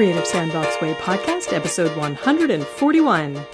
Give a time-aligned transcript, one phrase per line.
[0.00, 3.46] Creative Sandbox Way podcast, episode 141.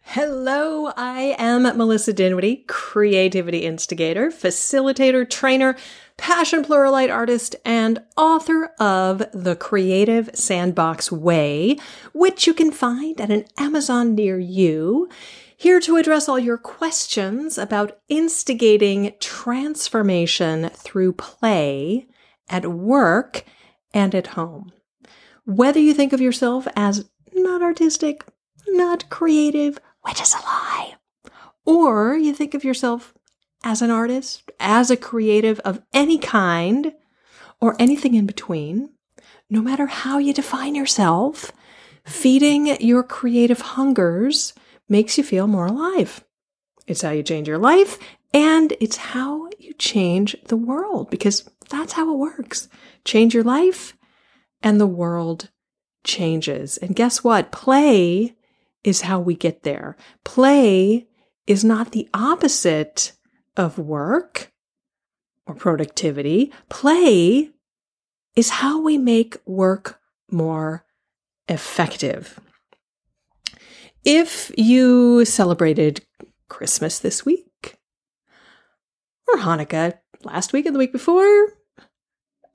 [0.00, 5.76] Hello, I am Melissa Dinwiddie, creativity instigator, facilitator, trainer,
[6.16, 11.78] passion pluralite artist, and author of The Creative Sandbox Way,
[12.12, 15.08] which you can find at an Amazon near you.
[15.56, 22.08] Here to address all your questions about instigating transformation through play
[22.48, 23.44] at work
[23.92, 24.72] and at home.
[25.44, 28.24] Whether you think of yourself as not artistic,
[28.68, 30.94] not creative, which is a lie.
[31.64, 33.14] Or you think of yourself
[33.62, 36.92] as an artist, as a creative of any kind,
[37.60, 38.90] or anything in between.
[39.48, 41.52] No matter how you define yourself,
[42.04, 44.54] feeding your creative hungers
[44.88, 46.24] makes you feel more alive.
[46.86, 47.98] It's how you change your life,
[48.32, 52.68] and it's how you change the world because that's how it works.
[53.04, 53.96] Change your life,
[54.62, 55.50] and the world
[56.04, 56.76] changes.
[56.76, 57.52] And guess what?
[57.52, 58.34] Play
[58.84, 59.96] is how we get there.
[60.24, 61.06] Play
[61.46, 63.12] is not the opposite
[63.56, 64.52] of work
[65.46, 66.52] or productivity.
[66.68, 67.50] Play
[68.36, 70.84] is how we make work more
[71.48, 72.38] effective.
[74.04, 76.04] If you celebrated
[76.48, 77.76] Christmas this week
[79.28, 81.48] or Hanukkah last week and the week before,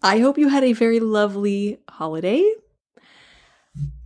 [0.06, 2.48] I hope you had a very lovely holiday.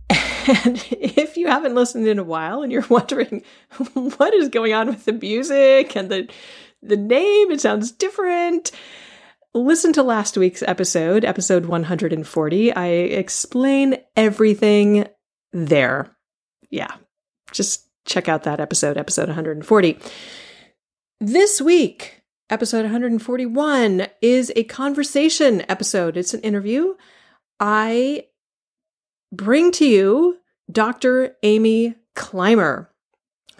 [0.64, 3.44] And if you haven't listened in a while and you're wondering
[4.16, 6.28] what is going on with the music and the
[6.82, 8.72] the name, it sounds different.
[9.52, 12.72] Listen to last week's episode, episode 140.
[12.72, 15.06] I explain everything
[15.52, 16.16] there.
[16.70, 16.94] Yeah.
[17.52, 19.98] Just check out that episode, episode 140.
[21.20, 22.19] This week,
[22.50, 26.16] episode 141 is a conversation episode.
[26.16, 26.94] It's an interview.
[27.60, 28.26] I
[29.32, 30.38] bring to you
[30.70, 31.36] Dr.
[31.44, 32.88] Amy Climer,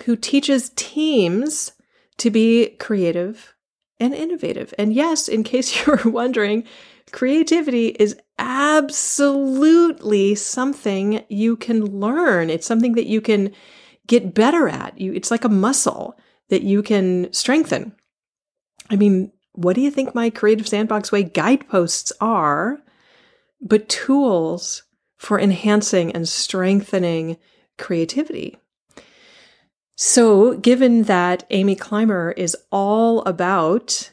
[0.04, 1.72] who teaches teams
[2.18, 3.54] to be creative
[4.00, 4.74] and innovative.
[4.76, 6.64] And yes, in case you're wondering,
[7.12, 12.50] creativity is absolutely something you can learn.
[12.50, 13.52] It's something that you can
[14.08, 15.00] get better at.
[15.00, 16.18] You it's like a muscle
[16.48, 17.94] that you can strengthen.
[18.90, 22.80] I mean, what do you think my creative sandbox way guideposts are?
[23.60, 24.82] But tools
[25.16, 27.36] for enhancing and strengthening
[27.78, 28.56] creativity.
[29.96, 34.12] So, given that Amy Climer is all about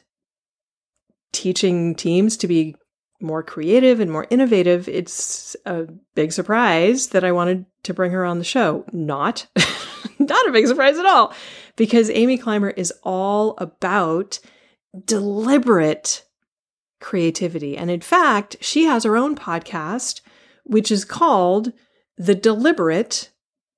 [1.32, 2.76] teaching teams to be
[3.22, 8.26] more creative and more innovative, it's a big surprise that I wanted to bring her
[8.26, 8.84] on the show.
[8.92, 9.48] Not,
[10.20, 11.34] not a big surprise at all,
[11.78, 14.40] because Amy Climer is all about
[15.06, 16.26] deliberate
[17.00, 17.78] creativity.
[17.78, 20.22] And in fact, she has her own podcast
[20.68, 21.72] which is called
[22.18, 23.32] The Deliberate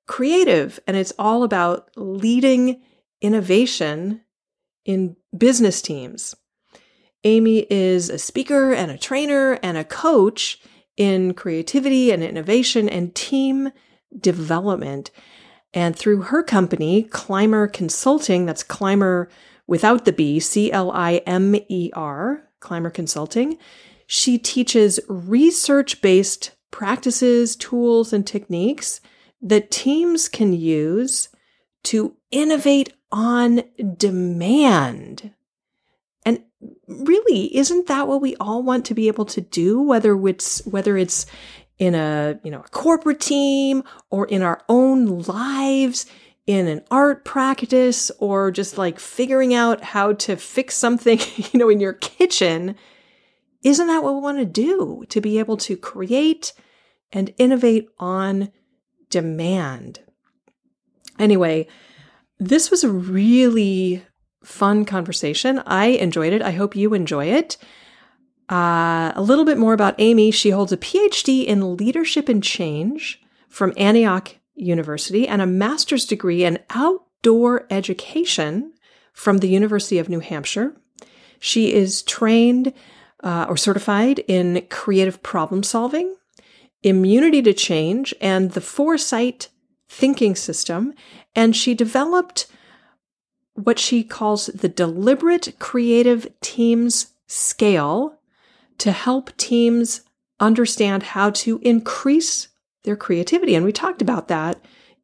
[0.08, 0.80] Creative.
[0.88, 2.82] And it's all about leading
[3.22, 4.22] innovation
[4.86, 6.36] in business teams.
[7.24, 10.60] Amy is a speaker and a trainer and a coach
[10.98, 13.72] in creativity and innovation and team
[14.18, 15.12] development.
[15.74, 19.30] And through her company, Climer Consulting, that's Climer
[19.70, 23.58] without the B, C L I M E R, Climer Consulting,
[24.08, 29.00] she teaches research based practices, tools, and techniques
[29.42, 31.30] that teams can use
[31.84, 33.62] to innovate on
[33.96, 35.34] demand.
[36.26, 36.44] And
[36.88, 39.82] really, isn't that what we all want to be able to do?
[39.82, 41.28] Whether it's, whether it's
[41.78, 46.08] in a, you know, a corporate team or in our own lives,
[46.50, 51.70] in an art practice or just like figuring out how to fix something, you know,
[51.70, 52.76] in your kitchen
[53.64, 55.06] isn't that what we want to do?
[55.10, 56.54] To be able to create
[57.12, 58.52] and innovate on
[59.10, 60.00] demand.
[61.18, 61.68] Anyway,
[62.38, 64.06] this was a really
[64.44, 65.60] fun conversation.
[65.66, 66.42] I enjoyed it.
[66.42, 67.58] I hope you enjoy it.
[68.50, 70.32] Uh, a little bit more about Amy.
[70.32, 76.44] She holds a PhD in leadership and change from Antioch University and a master's degree
[76.44, 78.74] in outdoor education
[79.14, 80.76] from the University of New Hampshire.
[81.40, 82.74] She is trained
[83.24, 86.16] uh, or certified in creative problem solving,
[86.84, 89.50] immunity to change, and the foresight
[89.88, 90.94] thinking system.
[91.36, 92.48] And she developed
[93.54, 98.20] what she calls the deliberate creative teams scale
[98.78, 100.02] to help teams
[100.40, 102.48] understand how to increase
[102.90, 103.54] their creativity.
[103.54, 104.60] And we talked about that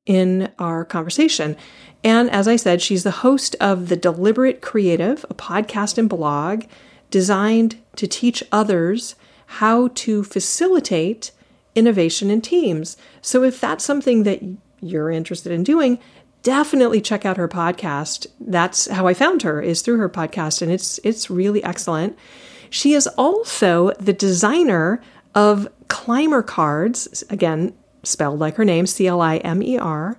[0.07, 1.55] in our conversation.
[2.03, 6.63] And as I said, she's the host of The Deliberate Creative, a podcast and blog
[7.11, 9.15] designed to teach others
[9.45, 11.29] how to facilitate
[11.75, 12.97] innovation in teams.
[13.21, 14.41] So if that's something that
[14.81, 15.99] you're interested in doing,
[16.41, 18.25] definitely check out her podcast.
[18.39, 22.17] That's how I found her is through her podcast and it's it's really excellent.
[22.71, 25.03] She is also the designer
[25.35, 27.73] of Climer cards, again
[28.03, 30.17] spelled like her name, C L I M E R.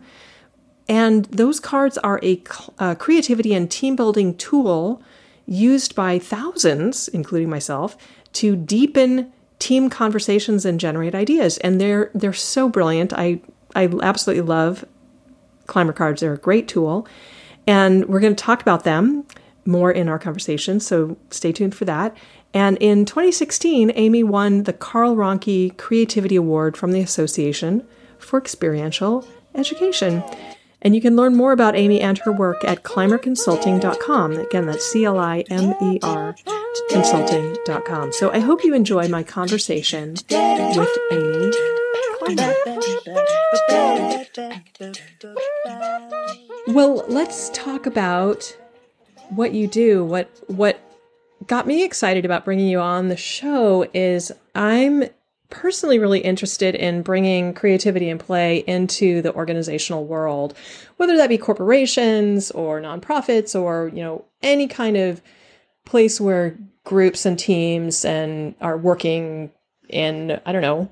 [0.89, 2.43] And those cards are a,
[2.79, 5.03] a uh, creativity and team building tool
[5.47, 7.97] used by thousands, including myself,
[8.35, 11.59] to deepen team conversations and generate ideas.
[11.59, 13.13] And they're they're so brilliant.
[13.13, 13.41] I
[13.75, 14.85] I absolutely love
[15.67, 16.21] Climer cards.
[16.21, 17.07] They're a great tool.
[17.67, 19.25] And we're going to talk about them
[19.65, 22.17] more in our conversation, so stay tuned for that.
[22.57, 27.87] And in 2016, Amy won the Karl Rohnke Creativity Award from the Association
[28.19, 30.25] for Experiential Education.
[30.81, 34.39] And you can learn more about Amy and her work at climerconsulting.com.
[34.39, 36.35] Again, that's C L I M E R
[36.89, 38.15] consulting.com.
[38.15, 41.53] So I hope you enjoy my conversation with Amy
[46.69, 48.57] Well, let's talk about
[49.29, 50.07] what you do.
[50.07, 50.81] What what
[51.47, 55.05] got me excited about bringing you on the show is I'm
[55.49, 60.55] personally really interested in bringing creativity and play into the organizational world,
[60.97, 65.23] whether that be corporations or nonprofits or, you know, any kind of
[65.85, 69.51] place where groups and teams and are working
[69.89, 70.91] in, I don't know,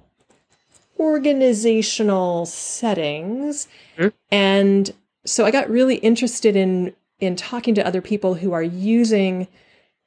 [1.01, 3.67] organizational settings.
[3.99, 4.09] Mm-hmm.
[4.31, 9.47] And so I got really interested in in talking to other people who are using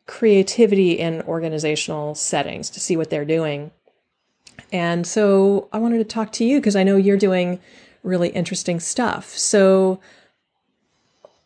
[0.07, 3.71] creativity in organizational settings to see what they're doing.
[4.71, 7.59] And so I wanted to talk to you because I know you're doing
[8.03, 9.37] really interesting stuff.
[9.37, 9.99] So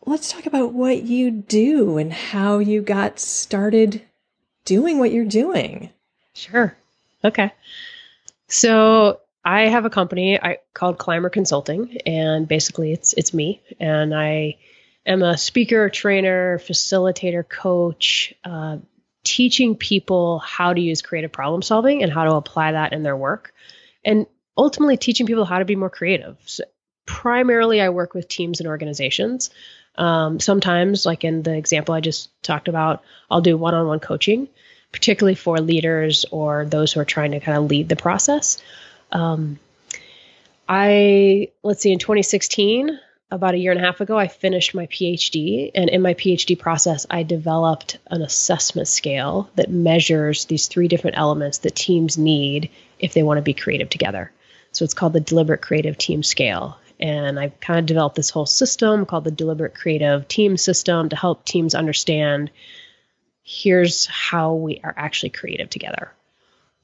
[0.05, 4.03] let's talk about what you do and how you got started
[4.65, 5.89] doing what you're doing.
[6.33, 6.75] Sure.
[7.23, 7.51] Okay.
[8.47, 14.13] So I have a company I called Climer Consulting, and basically it's it's me, and
[14.13, 14.57] I
[15.05, 18.77] am a speaker, trainer, facilitator, coach, uh,
[19.23, 23.15] teaching people how to use creative problem solving and how to apply that in their
[23.15, 23.53] work,
[24.03, 24.25] and
[24.57, 26.37] ultimately teaching people how to be more creative.
[26.45, 26.63] So
[27.05, 29.49] primarily, I work with teams and organizations.
[29.95, 34.47] Um, sometimes, like in the example I just talked about, I'll do one-on-one coaching,
[34.91, 38.57] particularly for leaders or those who are trying to kind of lead the process.
[39.11, 39.59] Um,
[40.67, 42.97] I let's see, in 2016,
[43.31, 46.59] about a year and a half ago, I finished my PhD, and in my PhD
[46.59, 52.69] process, I developed an assessment scale that measures these three different elements that teams need
[52.99, 54.31] if they want to be creative together.
[54.73, 56.77] So it's called the Deliberate Creative Team Scale.
[56.99, 61.15] And I've kind of developed this whole system called the Deliberate Creative Team System to
[61.15, 62.51] help teams understand
[63.43, 66.11] here's how we are actually creative together.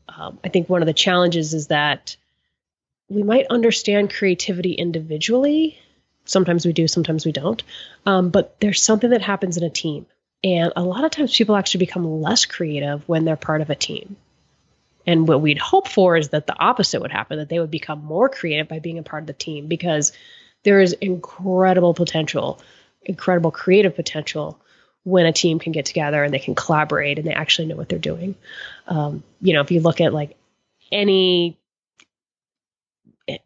[0.09, 2.15] Um, I think one of the challenges is that
[3.09, 5.77] we might understand creativity individually.
[6.27, 7.61] Sometimes we do, sometimes we don't.
[8.05, 10.05] Um, but there's something that happens in a team.
[10.43, 13.75] And a lot of times people actually become less creative when they're part of a
[13.75, 14.17] team.
[15.07, 18.03] And what we'd hope for is that the opposite would happen, that they would become
[18.03, 20.11] more creative by being a part of the team because
[20.63, 22.61] there is incredible potential,
[23.03, 24.59] incredible creative potential
[25.03, 27.87] when a team can get together and they can collaborate and they actually know what
[27.87, 28.35] they're doing.
[28.87, 30.35] Um, you know, if you look at like
[30.91, 31.57] any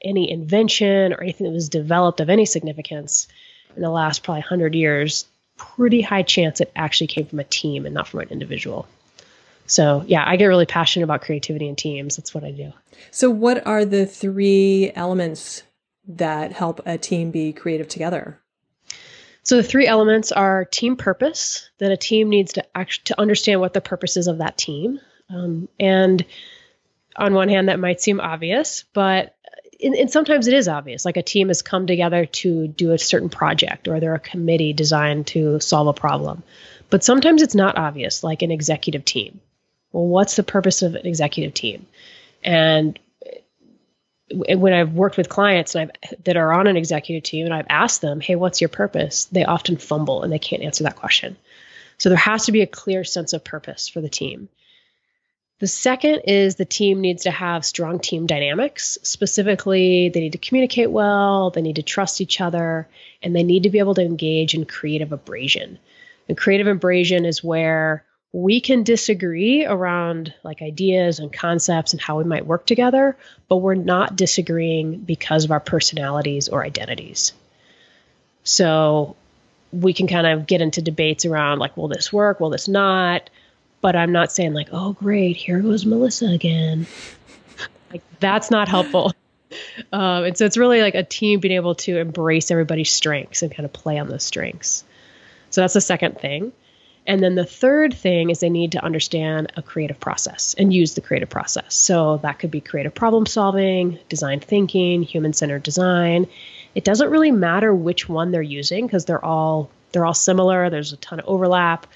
[0.01, 3.27] any invention or anything that was developed of any significance
[3.75, 5.25] in the last probably 100 years,
[5.57, 8.88] pretty high chance it actually came from a team and not from an individual.
[9.67, 12.17] So, yeah, I get really passionate about creativity and teams.
[12.17, 12.73] That's what I do.
[13.11, 15.63] So, what are the three elements
[16.07, 18.41] that help a team be creative together?
[19.43, 23.59] So the three elements are team purpose, that a team needs to act- to understand
[23.59, 25.00] what the purpose is of that team.
[25.29, 26.23] Um, and
[27.15, 29.35] on one hand, that might seem obvious, but
[29.81, 31.03] in, and sometimes it is obvious.
[31.03, 34.73] Like a team has come together to do a certain project, or they're a committee
[34.73, 36.43] designed to solve a problem.
[36.89, 39.41] But sometimes it's not obvious, like an executive team.
[39.91, 41.88] Well, what's the purpose of an executive team?
[42.43, 42.97] And
[44.33, 47.65] when I've worked with clients and I've, that are on an executive team and I've
[47.69, 49.25] asked them, hey, what's your purpose?
[49.25, 51.35] They often fumble and they can't answer that question.
[51.97, 54.47] So there has to be a clear sense of purpose for the team.
[55.62, 58.98] The second is the team needs to have strong team dynamics.
[59.03, 62.88] Specifically, they need to communicate well, they need to trust each other,
[63.22, 65.77] and they need to be able to engage in creative abrasion.
[66.27, 68.03] And creative abrasion is where
[68.34, 73.15] we can disagree around like ideas and concepts and how we might work together,
[73.48, 77.34] but we're not disagreeing because of our personalities or identities.
[78.44, 79.15] So
[79.72, 82.39] we can kind of get into debates around like, will this work?
[82.39, 83.30] Will this not?
[83.81, 86.88] But I'm not saying like, oh great, here goes Melissa again.
[87.91, 89.13] like that's not helpful.
[89.91, 93.53] Um, and so it's really like a team being able to embrace everybody's strengths and
[93.53, 94.85] kind of play on those strengths.
[95.50, 96.53] So that's the second thing.
[97.07, 100.93] And then the third thing is they need to understand a creative process and use
[100.93, 101.75] the creative process.
[101.75, 106.27] So that could be creative problem solving, design thinking, human centered design.
[106.75, 110.69] It doesn't really matter which one they're using because they're all they're all similar.
[110.69, 111.88] There's a ton of overlap,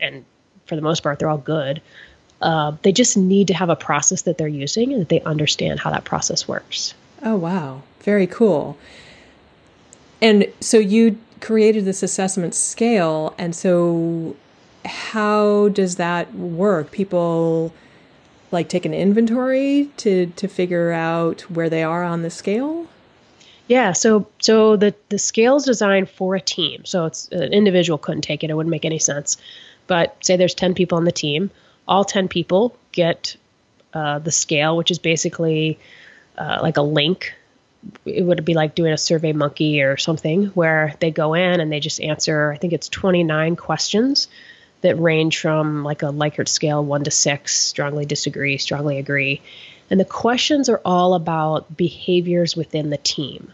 [0.00, 0.24] and
[0.66, 1.80] for the most part, they're all good.
[2.40, 5.78] Uh, they just need to have a process that they're using and that they understand
[5.78, 6.94] how that process works.
[7.22, 8.76] Oh wow, very cool.
[10.20, 14.36] And so you created this assessment scale, and so
[14.84, 16.90] how does that work?
[16.90, 17.72] People
[18.50, 22.86] like take an inventory to to figure out where they are on the scale?
[23.68, 26.84] Yeah, so so the the scale is designed for a team.
[26.84, 29.36] So it's an individual couldn't take it; it wouldn't make any sense.
[29.86, 31.50] But say there's ten people on the team,
[31.86, 33.36] all ten people get
[33.94, 35.78] uh, the scale, which is basically
[36.38, 37.34] uh, like a link.
[38.04, 41.70] It would be like doing a Survey Monkey or something, where they go in and
[41.70, 42.52] they just answer.
[42.52, 44.28] I think it's 29 questions
[44.82, 49.40] that range from like a Likert scale one to six, strongly disagree, strongly agree.
[49.90, 53.52] And the questions are all about behaviors within the team.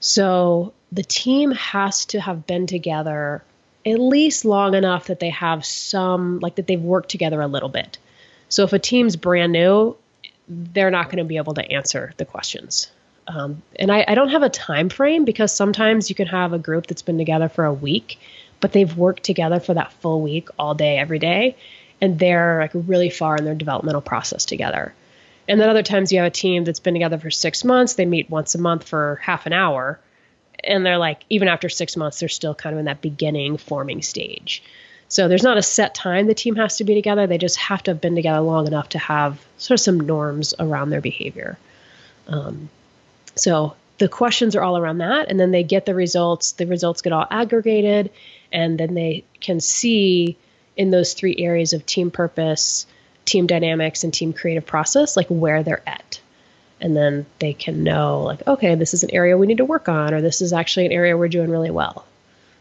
[0.00, 3.42] So the team has to have been together
[3.86, 7.68] at least long enough that they have some, like that they've worked together a little
[7.68, 7.98] bit.
[8.48, 9.96] So if a team's brand new,
[10.48, 12.90] they're not going to be able to answer the questions.
[13.26, 16.58] Um, and I, I don't have a time frame because sometimes you can have a
[16.58, 18.18] group that's been together for a week
[18.60, 21.56] but they've worked together for that full week, all day, every day,
[22.00, 24.94] and they're like really far in their developmental process together.
[25.48, 28.06] And then other times you have a team that's been together for six months, they
[28.06, 29.98] meet once a month for half an hour,
[30.64, 34.02] and they're like, even after six months, they're still kind of in that beginning forming
[34.02, 34.62] stage.
[35.08, 37.26] So there's not a set time the team has to be together.
[37.26, 40.54] They just have to have been together long enough to have sort of some norms
[40.58, 41.58] around their behavior.
[42.28, 42.68] Um,
[43.34, 46.52] so the questions are all around that, and then they get the results.
[46.52, 48.10] The results get all aggregated,
[48.52, 50.36] and then they can see
[50.76, 52.86] in those three areas of team purpose,
[53.24, 56.20] team dynamics, and team creative process, like where they're at.
[56.80, 59.88] And then they can know, like, okay, this is an area we need to work
[59.88, 62.06] on, or this is actually an area we're doing really well.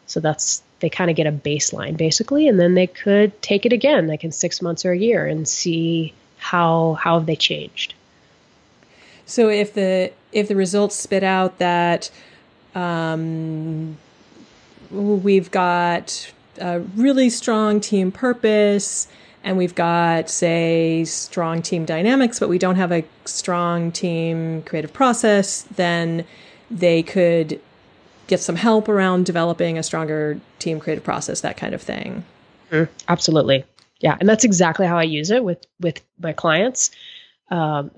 [0.07, 3.73] So that's they kind of get a baseline basically, and then they could take it
[3.73, 7.93] again, like in six months or a year, and see how how have they changed.
[9.25, 12.09] So if the if the results spit out that
[12.75, 13.97] um,
[14.91, 19.07] we've got a really strong team purpose
[19.43, 24.93] and we've got say strong team dynamics but we don't have a strong team creative
[24.93, 26.25] process then
[26.69, 27.59] they could
[28.27, 32.23] get some help around developing a stronger team creative process that kind of thing
[32.71, 33.63] mm, absolutely
[33.99, 36.91] yeah and that's exactly how i use it with with my clients
[37.51, 37.91] um,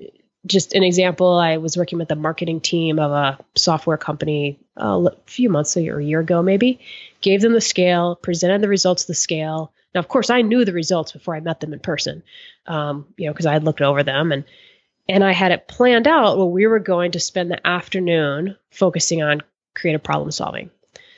[0.46, 5.10] just an example, I was working with the marketing team of a software company uh,
[5.12, 6.80] a few months or a year ago, maybe.
[7.22, 9.72] Gave them the scale, presented the results of the scale.
[9.94, 12.24] Now, of course, I knew the results before I met them in person,
[12.66, 14.46] um, you know, because I had looked over them and
[15.10, 16.38] and I had it planned out.
[16.38, 19.42] Well, we were going to spend the afternoon focusing on
[19.74, 20.70] creative problem solving.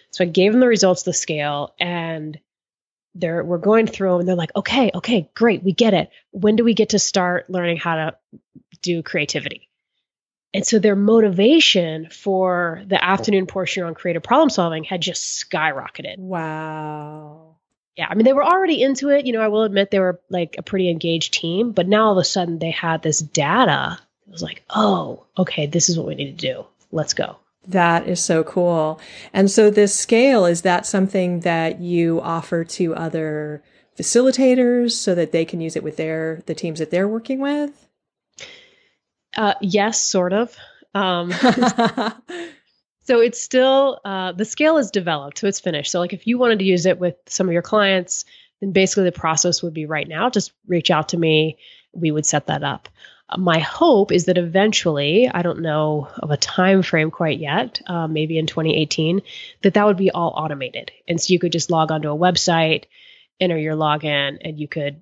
[0.09, 2.39] So I gave them the results of the scale, and
[3.13, 6.09] they're we're going through them, and they're like, "Okay, okay, great, we get it.
[6.31, 8.15] When do we get to start learning how to
[8.83, 9.69] do creativity.
[10.53, 16.19] And so their motivation for the afternoon portion on creative problem solving had just skyrocketed.
[16.19, 17.42] Wow.
[17.95, 19.25] Yeah, I mean, they were already into it.
[19.25, 22.11] You know, I will admit they were like a pretty engaged team, but now all
[22.13, 23.99] of a sudden they had this data.
[24.27, 26.65] It was like, oh, okay, this is what we need to do.
[26.91, 27.37] Let's go.
[27.67, 28.99] That is so cool.
[29.31, 33.63] And so this scale, is that something that you offer to other
[33.97, 37.87] facilitators so that they can use it with their the teams that they're working with?
[39.35, 40.55] Uh, yes, sort of.
[40.93, 41.31] Um,
[43.03, 45.91] so it's still uh, the scale is developed, so it's finished.
[45.91, 48.25] So like if you wanted to use it with some of your clients,
[48.61, 50.29] then basically the process would be right now.
[50.29, 51.57] Just reach out to me.
[51.93, 52.89] We would set that up.
[53.29, 57.81] Uh, my hope is that eventually, I don't know of a time frame quite yet,
[57.87, 59.21] uh, maybe in 2018,
[59.61, 62.85] that that would be all automated, and so you could just log onto a website,
[63.39, 65.01] enter your login, and you could,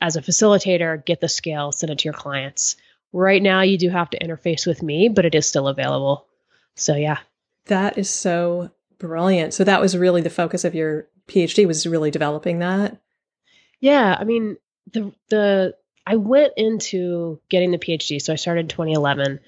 [0.00, 2.76] as a facilitator, get the scale, send it to your clients
[3.12, 6.26] Right now, you do have to interface with me, but it is still available.
[6.74, 7.18] So, yeah.
[7.68, 9.54] That is so brilliant.
[9.54, 13.00] So, that was really the focus of your PhD, was really developing that?
[13.80, 14.16] Yeah.
[14.18, 14.56] I mean,
[14.92, 15.74] the, the,
[16.06, 18.20] I went into getting the PhD.
[18.20, 19.40] So, I started in 2011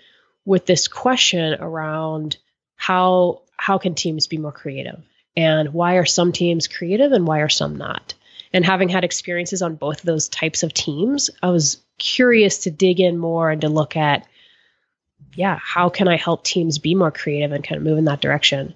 [0.44, 2.36] with this question around
[2.76, 5.02] how how can teams be more creative
[5.36, 8.14] and why are some teams creative and why are some not
[8.52, 12.70] And having had experiences on both of those types of teams, I was curious to
[12.70, 14.26] dig in more and to look at,
[15.34, 18.20] yeah, how can I help teams be more creative and kind of move in that
[18.20, 18.74] direction?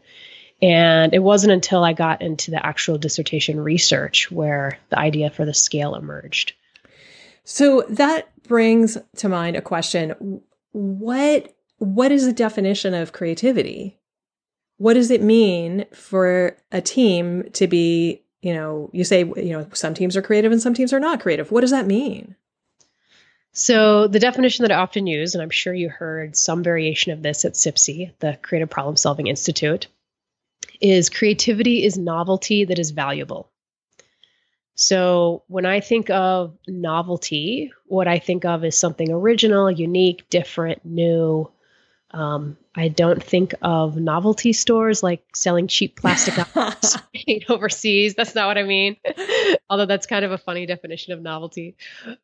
[0.63, 5.45] And it wasn't until I got into the actual dissertation research where the idea for
[5.45, 6.55] the scale emerged.
[7.45, 10.41] So that brings to mind a question.
[10.73, 13.99] What what is the definition of creativity?
[14.79, 19.67] What does it mean for a team to be, you know, you say, you know,
[19.73, 21.51] some teams are creative and some teams are not creative.
[21.51, 22.37] What does that mean?
[23.57, 27.23] So, the definition that I often use, and I'm sure you heard some variation of
[27.23, 29.87] this at CPSI, the Creative Problem Solving Institute,
[30.81, 33.49] is creativity is novelty that is valuable.
[34.75, 40.85] So, when I think of novelty, what I think of is something original, unique, different,
[40.85, 41.49] new,
[42.11, 46.35] um, I don't think of novelty stores like selling cheap plastic
[47.27, 48.15] made overseas.
[48.15, 48.97] That's not what I mean.
[49.71, 51.77] Although that's kind of a funny definition of novelty.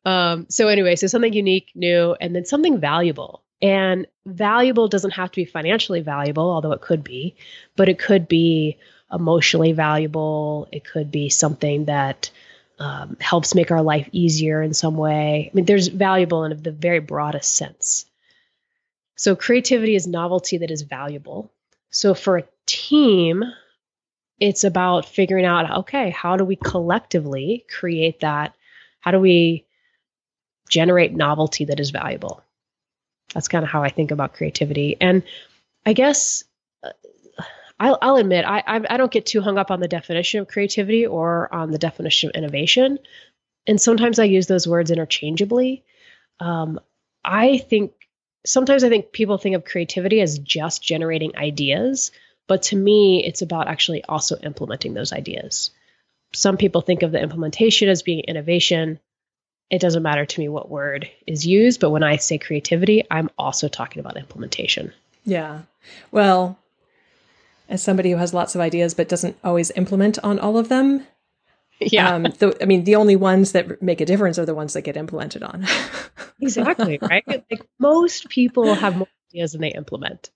[0.03, 3.43] Um, so anyway, so something unique, new, and then something valuable.
[3.61, 7.35] And valuable doesn't have to be financially valuable, although it could be,
[7.77, 8.77] but it could be
[9.11, 10.67] emotionally valuable.
[10.71, 12.31] It could be something that
[12.79, 15.49] um, helps make our life easier in some way.
[15.51, 18.05] I mean, there's valuable in the very broadest sense.
[19.21, 21.53] So creativity is novelty that is valuable.
[21.91, 23.43] So for a team,
[24.39, 28.55] it's about figuring out okay, how do we collectively create that?
[28.99, 29.67] How do we
[30.69, 32.43] generate novelty that is valuable?
[33.35, 34.97] That's kind of how I think about creativity.
[34.99, 35.21] And
[35.85, 36.43] I guess
[36.83, 36.89] uh,
[37.79, 41.05] I'll, I'll, admit I, I don't get too hung up on the definition of creativity
[41.05, 42.97] or on the definition of innovation.
[43.67, 45.83] And sometimes I use those words interchangeably.
[46.39, 46.79] Um,
[47.23, 47.91] I think
[48.45, 52.11] sometimes I think people think of creativity as just generating ideas,
[52.47, 55.71] but to me, it's about actually also implementing those ideas.
[56.33, 58.99] Some people think of the implementation as being innovation.
[59.69, 63.29] It doesn't matter to me what word is used, but when I say creativity, I'm
[63.37, 64.93] also talking about implementation.
[65.23, 65.61] Yeah.
[66.11, 66.57] Well,
[67.69, 71.05] as somebody who has lots of ideas but doesn't always implement on all of them,
[71.91, 72.13] yeah.
[72.13, 74.83] Um, the, I mean, the only ones that make a difference are the ones that
[74.83, 75.65] get implemented on.
[76.41, 76.99] exactly.
[77.01, 77.23] Right.
[77.51, 80.29] Like most people have more ideas than they implement.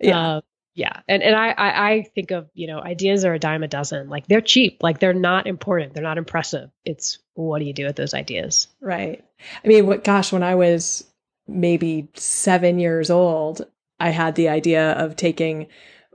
[0.00, 0.36] Yeah.
[0.36, 0.40] Uh,
[0.74, 1.00] yeah.
[1.08, 4.08] And, and I, I, I think of, you know, ideas are a dime a dozen.
[4.08, 4.82] Like they're cheap.
[4.82, 5.94] Like they're not important.
[5.94, 6.70] They're not impressive.
[6.84, 8.68] It's what do you do with those ideas?
[8.80, 9.24] Right.
[9.64, 11.04] I mean, what, gosh, when I was
[11.46, 13.66] maybe seven years old,
[13.98, 15.68] I had the idea of taking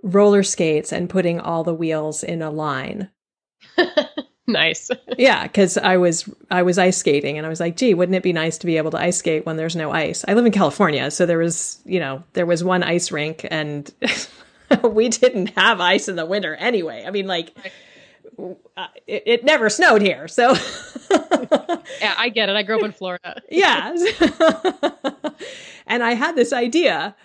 [0.03, 3.09] roller skates and putting all the wheels in a line.
[4.49, 4.89] nice.
[5.17, 8.23] yeah, because I was I was ice skating, and I was like, "Gee, wouldn't it
[8.23, 10.53] be nice to be able to ice skate when there's no ice?" I live in
[10.53, 13.93] California, so there was you know there was one ice rink, and
[14.83, 17.03] we didn't have ice in the winter anyway.
[17.05, 17.55] I mean, like.
[18.75, 20.51] Uh, it, it, never snowed here, so
[21.11, 22.55] yeah, I get it.
[22.55, 23.41] I grew up in Florida.
[23.49, 23.95] yeah,
[25.87, 27.15] and I had this idea,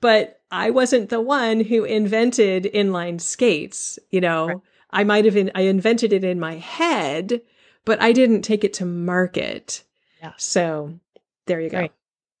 [0.00, 3.98] but I wasn't the one who invented inline skates.
[4.10, 4.56] You know, right.
[4.92, 7.40] I might have, in, I invented it in my head,
[7.84, 9.82] but I didn't take it to market.
[10.20, 10.32] Yeah.
[10.36, 10.98] So
[11.46, 11.78] there you go.
[11.78, 11.92] Great.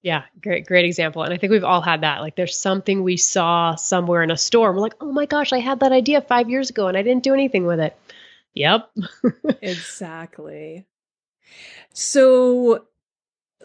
[0.02, 1.22] Yeah, great, great example.
[1.22, 2.20] And I think we've all had that.
[2.22, 4.72] Like there's something we saw somewhere in a store.
[4.72, 7.22] We're like, oh my gosh, I had that idea five years ago and I didn't
[7.22, 7.96] do anything with it.
[8.54, 8.90] Yep.
[9.62, 10.86] exactly.
[11.92, 12.84] So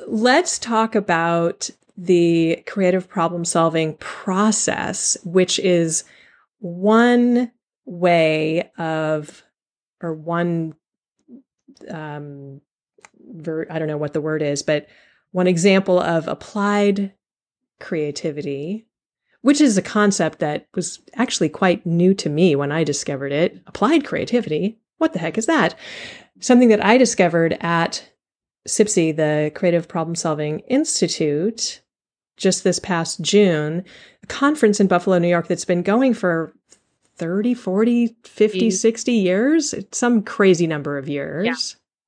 [0.06, 6.04] let's talk about the creative problem solving process, which is
[6.60, 7.52] one
[7.88, 9.44] way of,
[10.04, 10.76] or one,
[11.90, 12.62] um,
[13.32, 14.88] ver- I don't know what the word is, but
[15.32, 17.14] one example of applied
[17.80, 18.86] creativity,
[19.42, 23.62] which is a concept that was actually quite new to me when I discovered it.
[23.68, 24.80] Applied creativity.
[24.98, 25.76] What the heck is that?
[26.40, 28.08] Something that I discovered at
[28.68, 31.82] CPSI, the Creative Problem Solving Institute,
[32.36, 33.84] just this past June,
[34.24, 36.54] a conference in Buffalo, New York that's been going for
[37.18, 39.74] 30, 40, 50, 60 years.
[39.74, 41.46] It's some crazy number of years.
[41.46, 41.56] Yeah.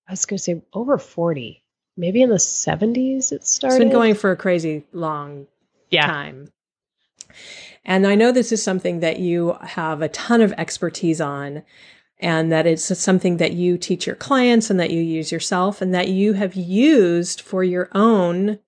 [0.07, 1.63] I was going to say over 40.
[1.97, 3.75] Maybe in the 70s it started.
[3.75, 5.47] It's been going for a crazy long
[5.89, 6.07] yeah.
[6.07, 6.51] time.
[7.85, 11.63] And I know this is something that you have a ton of expertise on
[12.19, 15.93] and that it's something that you teach your clients and that you use yourself and
[15.93, 18.59] that you have used for your own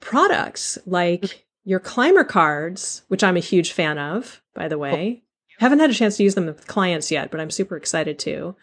[0.00, 1.38] products like mm-hmm.
[1.64, 5.22] your Climer cards, which I'm a huge fan of, by the way.
[5.60, 8.56] Haven't had a chance to use them with clients yet, but I'm super excited to.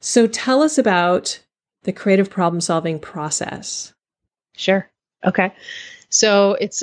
[0.00, 1.38] So tell us about
[1.82, 3.92] the creative problem solving process.
[4.56, 4.90] Sure.
[5.22, 5.52] Okay.
[6.08, 6.82] So it's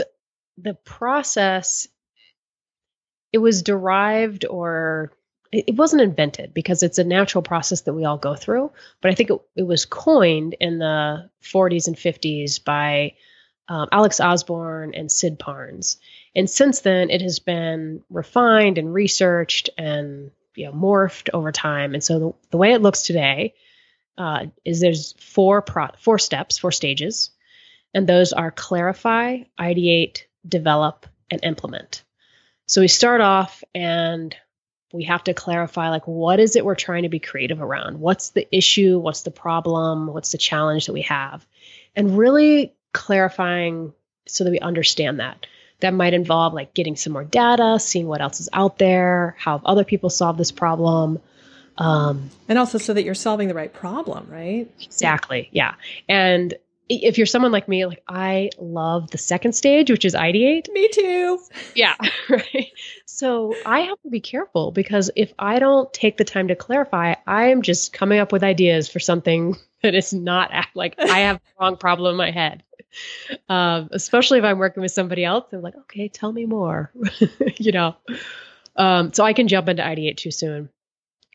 [0.59, 1.88] the process,
[3.33, 5.11] it was derived or
[5.51, 8.71] it, wasn't invented because it's a natural process that we all go through.
[9.01, 13.15] But I think it, it was coined in the 40s and 50s by
[13.69, 15.97] um, Alex Osborn and Sid Parnes.
[16.36, 21.93] And since then, it has been refined and researched and you know, morphed over time.
[21.93, 23.54] And so the, the way it looks today
[24.17, 27.32] uh, is there's four pro- four steps, four stages,
[27.93, 32.04] and those are clarify, ideate, develop, and implement.
[32.67, 34.36] So we start off and
[34.93, 38.00] we have to clarify like what is it we're trying to be creative around?
[38.00, 38.98] What's the issue?
[38.98, 40.08] What's the problem?
[40.08, 41.45] What's the challenge that we have?
[41.95, 43.93] And really clarifying
[44.28, 45.45] so that we understand that.
[45.81, 49.61] That might involve like getting some more data, seeing what else is out there, how
[49.65, 51.19] other people solved this problem.
[51.77, 54.71] Um, and also so that you're solving the right problem, right?
[54.81, 55.49] Exactly.
[55.51, 55.75] Yeah.
[56.07, 56.53] And
[56.88, 60.71] if you're someone like me, like I love the second stage, which is ideate.
[60.71, 61.39] Me too.
[61.73, 61.95] Yeah.
[62.27, 62.71] Right.
[63.05, 67.13] So I have to be careful because if I don't take the time to clarify,
[67.27, 71.38] I am just coming up with ideas for something that is not like I have
[71.38, 72.63] the wrong problem in my head.
[73.50, 76.91] Um, especially if I'm working with somebody else, they're like, okay, tell me more,
[77.58, 77.95] you know.
[78.76, 80.69] Um, so I can jump into ideate too soon.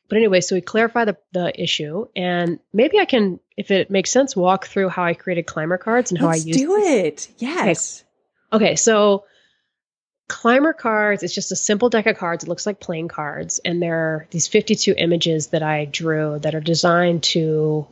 [0.09, 4.11] But anyway, so we clarify the, the issue, and maybe I can, if it makes
[4.11, 7.29] sense, walk through how I created Climer cards and how Let's I use do it.
[7.39, 8.05] Yes.
[8.53, 8.65] Okay.
[8.65, 9.25] okay, so
[10.29, 12.43] Climer cards is just a simple deck of cards.
[12.43, 16.57] It looks like playing cards, and there are these 52 images that I drew that
[16.57, 17.87] are designed to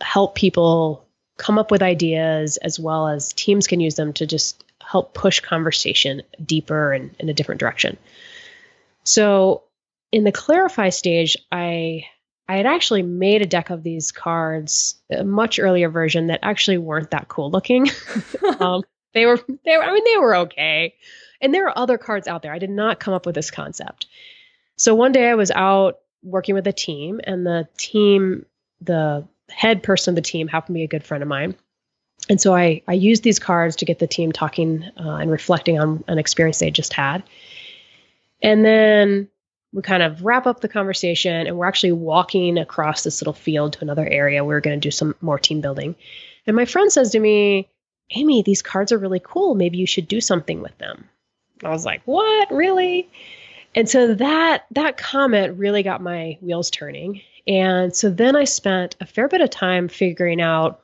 [0.00, 1.05] help people
[1.36, 5.40] come up with ideas as well as teams can use them to just help push
[5.40, 7.96] conversation deeper and in a different direction.
[9.04, 9.62] So
[10.12, 12.06] in the clarify stage, I
[12.48, 16.78] I had actually made a deck of these cards, a much earlier version that actually
[16.78, 17.88] weren't that cool looking.
[18.60, 20.94] um, they were they were I mean they were okay.
[21.40, 22.52] And there are other cards out there.
[22.52, 24.06] I did not come up with this concept.
[24.76, 28.46] So one day I was out working with a team and the team
[28.80, 31.54] the head person of the team happened to be a good friend of mine.
[32.28, 35.78] And so I, I used these cards to get the team talking uh, and reflecting
[35.78, 37.22] on an experience they just had.
[38.42, 39.28] And then
[39.72, 43.74] we kind of wrap up the conversation and we're actually walking across this little field
[43.74, 44.42] to another area.
[44.42, 45.94] We we're going to do some more team building.
[46.46, 47.68] And my friend says to me,
[48.12, 49.54] Amy, these cards are really cool.
[49.54, 51.08] Maybe you should do something with them.
[51.64, 52.50] I was like, what?
[52.50, 53.08] Really?
[53.74, 57.20] And so that that comment really got my wheels turning.
[57.46, 60.80] And so then I spent a fair bit of time figuring out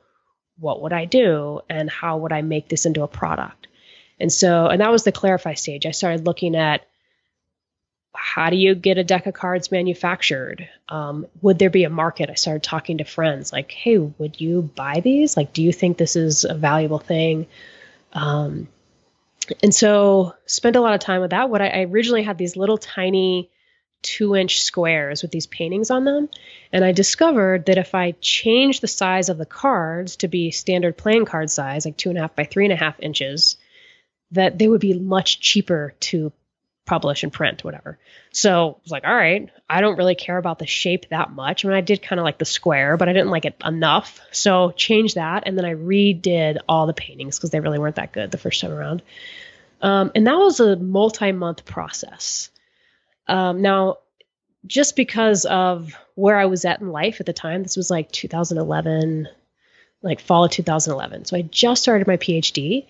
[0.57, 3.67] what would I do and how would I make this into a product.
[4.19, 5.85] And so, and that was the clarify stage.
[5.85, 6.85] I started looking at
[8.15, 10.69] how do you get a deck of cards manufactured?
[10.87, 12.29] Um, would there be a market?
[12.29, 15.35] I started talking to friends like, hey, would you buy these?
[15.35, 17.47] Like, do you think this is a valuable thing?
[18.13, 18.67] Um,
[19.61, 21.49] and so spent a lot of time with that.
[21.49, 23.49] What I, I originally had these little tiny
[24.03, 26.29] two inch squares with these paintings on them.
[26.71, 30.97] And I discovered that if I change the size of the cards to be standard
[30.97, 33.57] playing card size, like two and a half by three and a half inches,
[34.31, 36.31] that they would be much cheaper to
[36.85, 37.97] publish and print, whatever.
[38.31, 41.63] So I was like, all right, I don't really care about the shape that much.
[41.63, 44.19] I mean, I did kind of like the square, but I didn't like it enough.
[44.31, 45.43] So change that.
[45.45, 48.59] And then I redid all the paintings because they really weren't that good the first
[48.59, 49.01] time around.
[49.81, 52.49] Um, and that was a multi month process.
[53.27, 53.97] Um, now,
[54.65, 58.11] just because of where I was at in life at the time, this was like
[58.11, 59.27] 2011,
[60.01, 61.25] like fall of 2011.
[61.25, 62.85] So I just started my PhD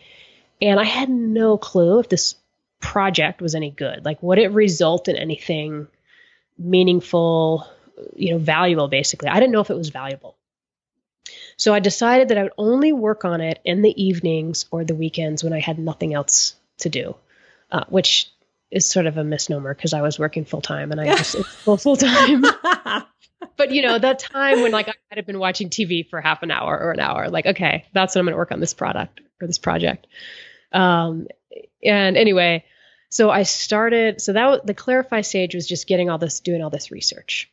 [0.62, 2.36] and I had no clue if this
[2.80, 4.06] project was any good.
[4.06, 5.88] Like, would it result in anything
[6.58, 7.68] meaningful,
[8.16, 9.30] you know, valuable, basically?
[9.30, 10.36] I didn't know if it was valuable.
[11.56, 14.96] So I decided that I would only work on it in the evenings or the
[14.96, 17.16] weekends when I had nothing else to do,
[17.72, 18.30] uh, which
[18.74, 21.78] is sort of a misnomer because I was working full time and I just full
[21.78, 22.42] full time.
[23.58, 26.42] but you know, that time when like I had have been watching TV for half
[26.42, 28.74] an hour or an hour, like okay, that's when I'm going to work on this
[28.74, 30.08] product or this project.
[30.72, 31.28] Um,
[31.84, 32.66] and anyway,
[33.10, 34.22] so I started.
[34.22, 37.52] So that the clarify stage was just getting all this, doing all this research.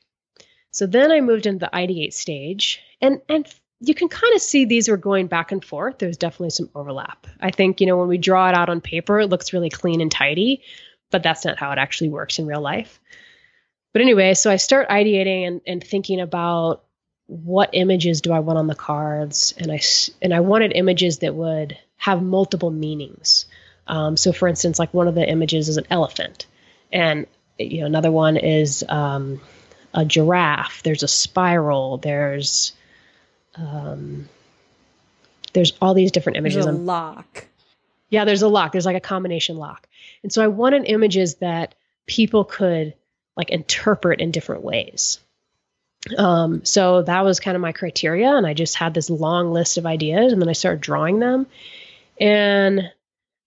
[0.70, 3.46] So then I moved into the ideate stage, and and
[3.80, 5.98] you can kind of see these were going back and forth.
[5.98, 7.26] There's definitely some overlap.
[7.40, 10.00] I think you know when we draw it out on paper, it looks really clean
[10.00, 10.62] and tidy
[11.10, 13.00] but that's not how it actually works in real life.
[13.92, 16.84] But anyway, so I start ideating and, and thinking about
[17.26, 19.80] what images do I want on the cards, and I
[20.20, 23.46] and I wanted images that would have multiple meanings.
[23.86, 26.46] Um, so, for instance, like one of the images is an elephant,
[26.92, 27.26] and
[27.58, 29.40] you know another one is um,
[29.94, 30.82] a giraffe.
[30.82, 31.98] There's a spiral.
[31.98, 32.72] There's
[33.56, 34.28] um,
[35.52, 36.64] there's all these different images.
[36.64, 37.46] There's a lock.
[38.10, 38.72] Yeah, there's a lock.
[38.72, 39.88] There's like a combination lock.
[40.22, 41.74] And so I wanted images that
[42.06, 42.94] people could
[43.36, 45.20] like interpret in different ways.
[46.16, 49.76] Um, so that was kind of my criteria, and I just had this long list
[49.76, 51.46] of ideas, and then I started drawing them.
[52.18, 52.90] And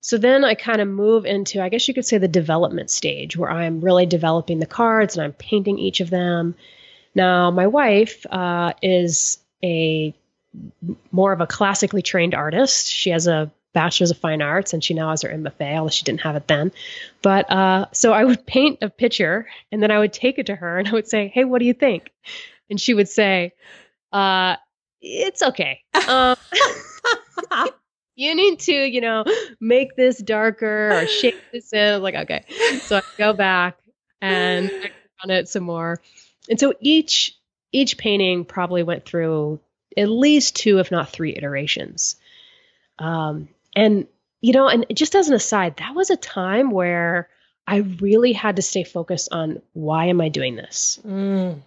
[0.02, 3.38] so then I kind of move into, I guess you could say, the development stage
[3.38, 6.56] where I'm really developing the cards and I'm painting each of them.
[7.15, 10.13] Now, my wife uh, is a
[11.12, 12.91] more of a classically trained artist.
[12.91, 16.04] She has a bachelor's of fine arts and she now has her MFA, although she
[16.04, 16.72] didn't have it then.
[17.22, 20.56] But uh, so I would paint a picture and then I would take it to
[20.56, 22.12] her and I would say, Hey, what do you think?
[22.70, 23.54] And she would say,
[24.12, 24.56] uh,
[25.02, 25.82] It's okay.
[26.08, 26.38] Um,
[28.16, 29.26] you need to, you know,
[29.60, 31.80] make this darker or shape this in.
[31.80, 32.46] I was like, okay.
[32.82, 33.78] So I go back
[34.22, 34.72] and
[35.24, 36.00] on it some more.
[36.50, 37.36] And so each
[37.72, 39.60] each painting probably went through
[39.98, 42.16] at least two, if not three iterations.
[43.00, 44.08] Um, and
[44.42, 47.30] you know, and just as an aside, that was a time where
[47.66, 51.00] I really had to stay focused on why am I doing this?
[51.06, 51.62] Mm.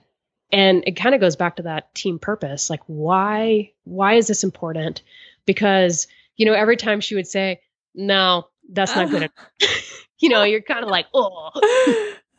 [0.53, 2.69] And it kind of goes back to that team purpose.
[2.69, 5.03] Like why why is this important?
[5.47, 7.61] Because you know, every time she would say,
[7.95, 9.23] no, that's not good
[9.61, 10.07] enough.
[10.19, 11.51] you know, you're kind of like, oh,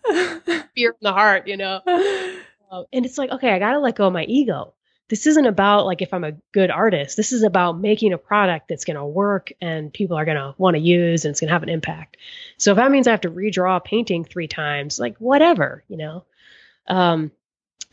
[0.75, 1.81] fear in the heart, you know?
[2.71, 4.73] Uh, and it's like, okay, I got to let go of my ego.
[5.09, 7.15] This isn't about like if I'm a good artist.
[7.15, 10.53] This is about making a product that's going to work and people are going to
[10.57, 12.17] want to use and it's going to have an impact.
[12.57, 15.97] So if that means I have to redraw a painting three times, like whatever, you
[15.97, 16.25] know?
[16.87, 17.31] Um,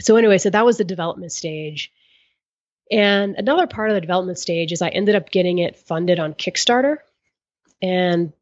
[0.01, 1.93] so anyway, so that was the development stage.
[2.91, 6.35] And another part of the development stage is I ended up getting it funded on
[6.35, 6.99] Kickstarter.
[7.81, 8.33] And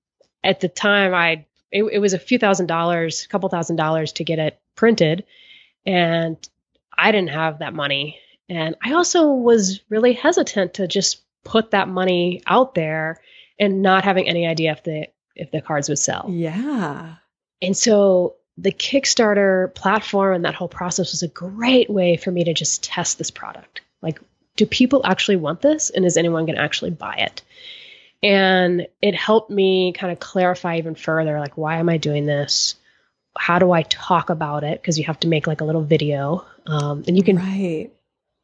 [0.43, 4.13] at the time, I it, it was a few thousand dollars, a couple thousand dollars
[4.13, 5.25] to get it printed,
[5.87, 6.37] and
[6.97, 8.19] I didn't have that money.
[8.53, 13.19] And I also was really hesitant to just put that money out there
[13.59, 16.27] and not having any idea if the if the cards would sell.
[16.29, 17.15] Yeah.
[17.63, 22.45] And so the Kickstarter platform and that whole process was a great way for me
[22.45, 23.81] to just test this product.
[24.03, 24.21] Like,
[24.57, 25.89] do people actually want this?
[25.89, 27.41] And is anyone going to actually buy it?
[28.23, 32.75] And it helped me kind of clarify even further like, why am I doing this?
[33.35, 34.79] How do I talk about it?
[34.79, 36.45] Because you have to make like a little video.
[36.67, 37.37] Um, and you can.
[37.37, 37.91] Right.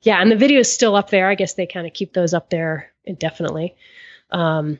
[0.02, 0.20] Yeah.
[0.20, 1.28] And the video is still up there.
[1.28, 3.76] I guess they kind of keep those up there indefinitely.
[4.30, 4.78] Um,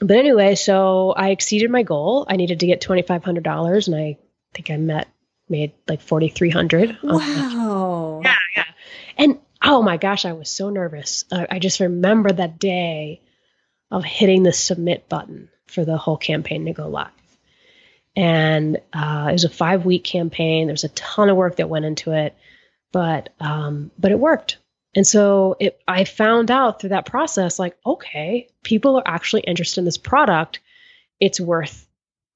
[0.00, 2.26] but anyway, so I exceeded my goal.
[2.28, 4.18] I needed to get $2,500 and I
[4.52, 5.08] think I met,
[5.48, 6.98] made like 4,300.
[7.02, 8.20] Wow.
[8.24, 8.34] Yeah.
[8.56, 8.64] Yeah.
[9.16, 11.24] And oh my gosh, I was so nervous.
[11.30, 13.20] Uh, I just remember that day
[13.90, 17.08] of hitting the submit button for the whole campaign to go live.
[18.14, 20.66] And uh, it was a five week campaign.
[20.66, 22.34] There was a ton of work that went into it,
[22.92, 24.58] but um, but it worked.
[24.94, 29.80] And so it, I found out through that process, like, okay, people are actually interested
[29.80, 30.60] in this product.
[31.18, 31.88] It's worth,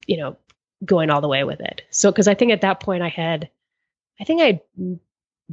[0.07, 0.37] you know,
[0.83, 1.83] going all the way with it.
[1.91, 3.49] So, because I think at that point I had,
[4.19, 4.61] I think I'd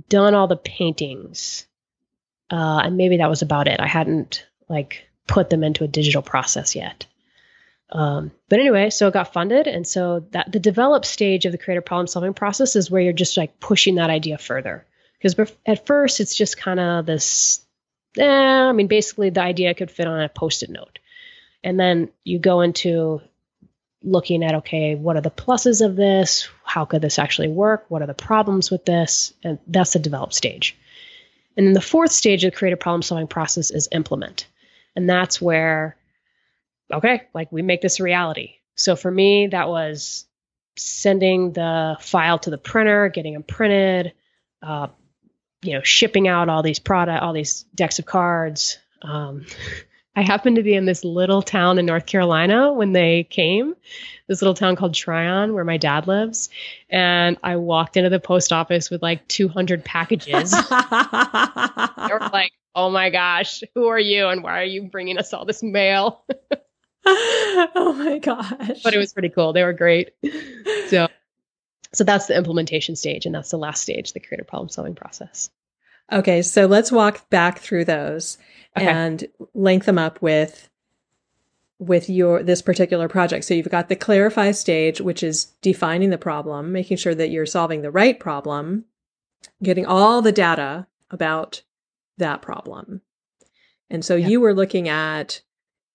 [0.09, 1.67] done all the paintings.
[2.51, 3.81] Uh, and maybe that was about it.
[3.81, 7.07] I hadn't like put them into a digital process yet.
[7.90, 11.59] Um, but anyway, so it got funded, and so that the develop stage of the
[11.59, 14.87] creative problem solving process is where you're just like pushing that idea further.
[15.25, 17.65] Because at first, it's just kind of this.
[18.19, 20.99] Eh, I mean, basically, the idea could fit on a post-it note,
[21.63, 23.23] and then you go into
[24.03, 26.47] looking at okay, what are the pluses of this?
[26.63, 27.87] How could this actually work?
[27.89, 29.33] What are the problems with this?
[29.43, 30.77] And that's the develop stage.
[31.57, 34.47] And then the fourth stage of the creative problem solving process is implement.
[34.95, 35.97] And that's where,
[36.93, 38.57] okay, like we make this a reality.
[38.75, 40.27] So for me, that was
[40.77, 44.13] sending the file to the printer, getting them printed,
[44.63, 44.89] uh,
[45.64, 48.79] you know, shipping out all these product, all these decks of cards.
[49.03, 49.46] Um,
[50.16, 53.74] I happened to be in this little town in North Carolina when they came,
[54.29, 56.50] this little town called Tryon, where my dad lives.
[56.88, 60.53] And I walked into the post office with like 200 packages.
[60.53, 64.29] they were like, oh my gosh, who are you?
[64.29, 66.24] And why are you bringing us all this mail?
[67.05, 68.83] oh my gosh.
[68.85, 69.53] But it was pretty cool.
[69.53, 70.11] They were great.
[70.88, 71.09] So,
[71.94, 73.26] so that's the implementation stage.
[73.26, 75.50] And that's the last stage, the creative problem solving process.
[76.12, 76.42] Okay.
[76.42, 78.38] So let's walk back through those
[78.76, 78.87] okay.
[78.87, 80.68] and link them up with
[81.80, 83.44] with your this particular project.
[83.44, 87.46] So you've got the clarify stage, which is defining the problem, making sure that you're
[87.46, 88.85] solving the right problem,
[89.62, 91.62] getting all the data about
[92.18, 93.02] that problem.
[93.90, 95.42] And so you were looking at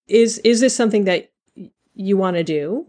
[0.07, 1.31] is is this something that
[1.93, 2.88] you want to do?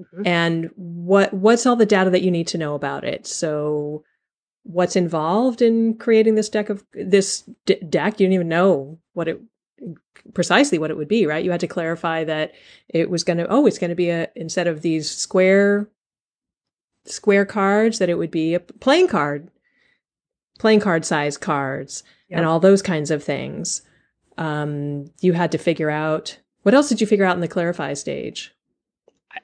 [0.00, 0.26] Mm-hmm.
[0.26, 3.26] And what what's all the data that you need to know about it?
[3.26, 4.04] So
[4.62, 8.20] what's involved in creating this deck of this d- deck.
[8.20, 9.40] You didn't even know what it
[10.34, 11.44] precisely what it would be, right?
[11.44, 12.52] You had to clarify that
[12.88, 15.88] it was going to oh, it's going to be a instead of these square
[17.06, 19.50] square cards, that it would be a playing card,
[20.58, 22.38] playing card size cards, yep.
[22.38, 23.82] and all those kinds of things.
[24.38, 27.94] Um, you had to figure out what else did you figure out in the clarify
[27.94, 28.54] stage?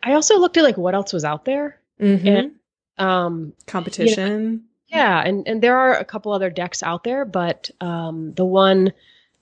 [0.02, 2.26] I also looked at like what else was out there mm-hmm.
[2.26, 2.52] and
[2.98, 4.32] um, competition.
[4.32, 8.32] You know, yeah, and and there are a couple other decks out there, but um,
[8.34, 8.92] the one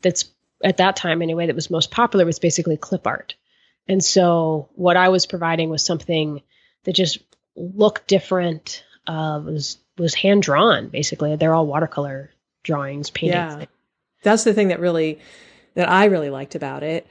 [0.03, 0.27] that's
[0.63, 3.35] at that time anyway that was most popular was basically clip art.
[3.87, 6.41] And so what I was providing was something
[6.85, 7.19] that just
[7.55, 11.37] looked different, uh, was was hand drawn basically.
[11.37, 12.31] They're all watercolor
[12.63, 13.57] drawings, paintings.
[13.61, 13.67] Yeah.
[14.23, 15.21] That's the thing that really
[15.75, 17.07] that I really liked about it.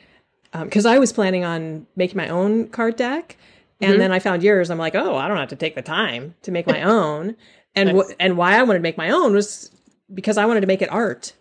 [0.62, 3.38] Because um, I was planning on making my own card deck,
[3.82, 4.00] and mm-hmm.
[4.00, 4.70] then I found yours.
[4.70, 7.36] I'm like, oh, I don't have to take the time to make my own.
[7.76, 8.16] And nice.
[8.20, 9.72] and why I wanted to make my own was
[10.14, 11.34] because I wanted to make it art.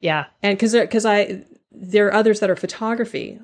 [0.00, 3.40] Yeah, and because because I there are others that are photography.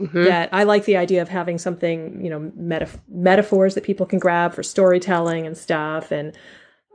[0.00, 0.24] Mm-hmm.
[0.24, 4.18] That I like the idea of having something, you know, metaf- metaphors that people can
[4.18, 6.36] grab for storytelling and stuff, and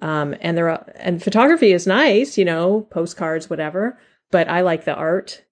[0.04, 4.00] um, and there are, and photography is nice, you know, postcards, whatever.
[4.30, 5.43] But I like the art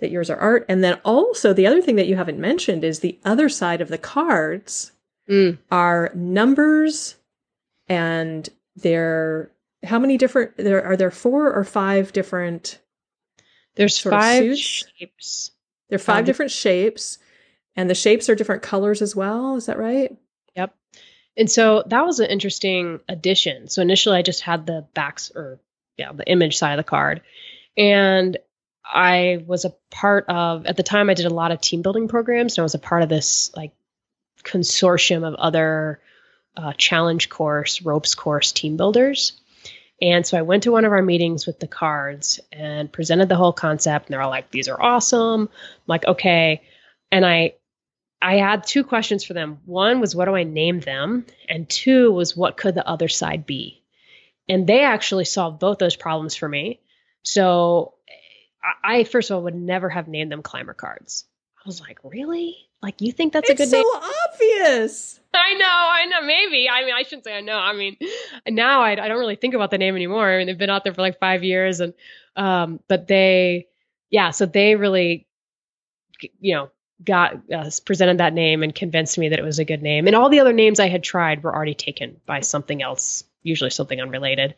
[0.00, 0.66] that yours are art.
[0.68, 3.88] And then also the other thing that you haven't mentioned is the other side of
[3.88, 4.92] the cards
[5.28, 5.58] mm.
[5.70, 7.16] are numbers
[7.88, 9.50] and they're
[9.84, 12.80] how many different there are there four or five different
[13.76, 15.50] there's five shapes.
[15.88, 17.18] There are five um, different shapes
[17.76, 19.56] and the shapes are different colors as well.
[19.56, 20.16] Is that right?
[20.56, 20.74] Yep.
[21.36, 23.68] And so that was an interesting addition.
[23.68, 25.60] So initially i just had the backs or
[25.98, 27.20] yeah the image side of the card.
[27.76, 28.38] And
[28.84, 32.08] i was a part of at the time i did a lot of team building
[32.08, 33.72] programs and i was a part of this like
[34.44, 36.00] consortium of other
[36.56, 39.40] uh, challenge course, ropes course team builders.
[40.00, 43.36] And so I went to one of our meetings with the cards and presented the
[43.36, 44.06] whole concept.
[44.06, 45.42] And they're all like, these are awesome.
[45.42, 45.48] I'm
[45.86, 46.62] like, okay.
[47.10, 47.54] And I,
[48.20, 49.60] I had two questions for them.
[49.64, 51.26] One was, what do I name them?
[51.48, 53.82] And two was, what could the other side be?
[54.48, 56.80] And they actually solved both those problems for me.
[57.22, 57.94] So
[58.82, 61.24] I, first of all, would never have named them Climer cards.
[61.58, 62.56] I was like, really?
[62.82, 63.84] Like, you think that's it's a good so name?
[63.84, 65.20] so obvious.
[65.32, 66.26] I know, I know.
[66.26, 66.68] Maybe.
[66.68, 67.56] I mean, I shouldn't say I know.
[67.56, 67.96] I mean,
[68.48, 70.30] now I, I don't really think about the name anymore.
[70.30, 71.94] I mean, they've been out there for like five years, and
[72.36, 73.68] um, but they,
[74.10, 75.26] yeah, so they really,
[76.40, 76.70] you know,
[77.02, 80.06] got uh, presented that name and convinced me that it was a good name.
[80.06, 83.70] And all the other names I had tried were already taken by something else, usually
[83.70, 84.54] something unrelated.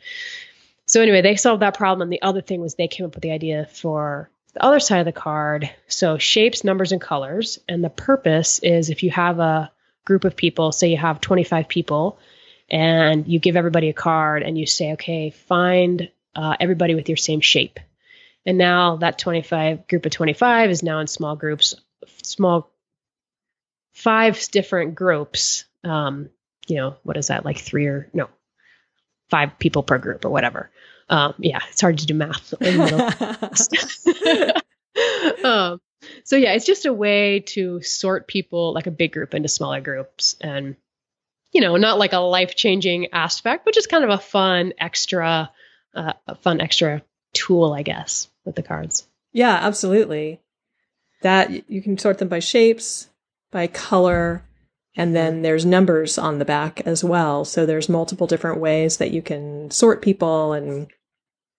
[0.87, 2.03] So anyway, they solved that problem.
[2.03, 5.01] And the other thing was they came up with the idea for the other side
[5.01, 5.71] of the card.
[5.89, 7.59] So shapes, numbers, and colors.
[7.69, 9.71] And the purpose is if you have a
[10.05, 12.19] group of people, say you have 25 people,
[12.71, 17.17] and you give everybody a card and you say, okay, find uh, everybody with your
[17.17, 17.79] same shape.
[18.45, 21.75] And now that 25 group of 25 is now in small groups,
[22.23, 22.71] small
[23.93, 25.65] five different groups.
[25.83, 26.31] Um,
[26.67, 27.45] you know, what is that?
[27.45, 28.29] Like three or no,
[29.31, 30.71] five people per group or whatever.
[31.09, 32.55] Um, yeah, it's hard to do math.
[35.45, 35.81] um,
[36.25, 39.81] so yeah, it's just a way to sort people like a big group into smaller
[39.81, 40.77] groups and
[41.53, 45.51] you know, not like a life-changing aspect, but just kind of a fun extra
[45.95, 49.09] uh, a fun extra tool, I guess, with the cards.
[49.33, 50.41] Yeah, absolutely.
[51.23, 53.09] That you can sort them by shapes,
[53.51, 54.46] by color,
[54.97, 57.45] and then there's numbers on the back as well.
[57.45, 60.89] So there's multiple different ways that you can sort people and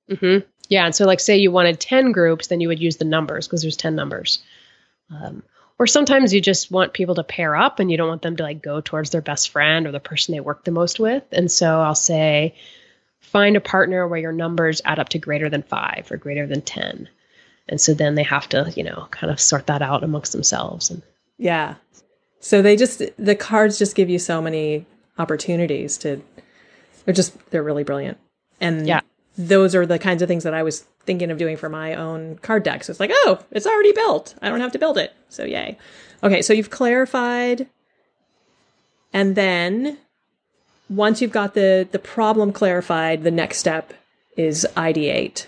[0.09, 0.47] Mm-hmm.
[0.69, 3.47] Yeah, and so like say you wanted ten groups, then you would use the numbers
[3.47, 4.39] because there's ten numbers.
[5.09, 5.43] Um,
[5.79, 8.43] or sometimes you just want people to pair up, and you don't want them to
[8.43, 11.23] like go towards their best friend or the person they work the most with.
[11.31, 12.55] And so I'll say,
[13.19, 16.61] find a partner where your numbers add up to greater than five or greater than
[16.61, 17.09] ten.
[17.69, 20.89] And so then they have to, you know, kind of sort that out amongst themselves.
[20.89, 21.01] And
[21.37, 21.75] yeah,
[22.47, 24.85] so they just the cards just give you so many
[25.17, 26.21] opportunities to.
[27.05, 28.17] They're just they're really brilliant.
[28.59, 29.01] And yeah
[29.37, 32.37] those are the kinds of things that I was thinking of doing for my own
[32.39, 32.83] card deck.
[32.83, 34.35] So it's like, oh, it's already built.
[34.41, 35.13] I don't have to build it.
[35.29, 35.77] So yay.
[36.23, 37.67] Okay, so you've clarified.
[39.13, 39.97] And then
[40.89, 43.93] once you've got the the problem clarified, the next step
[44.35, 45.47] is ideate.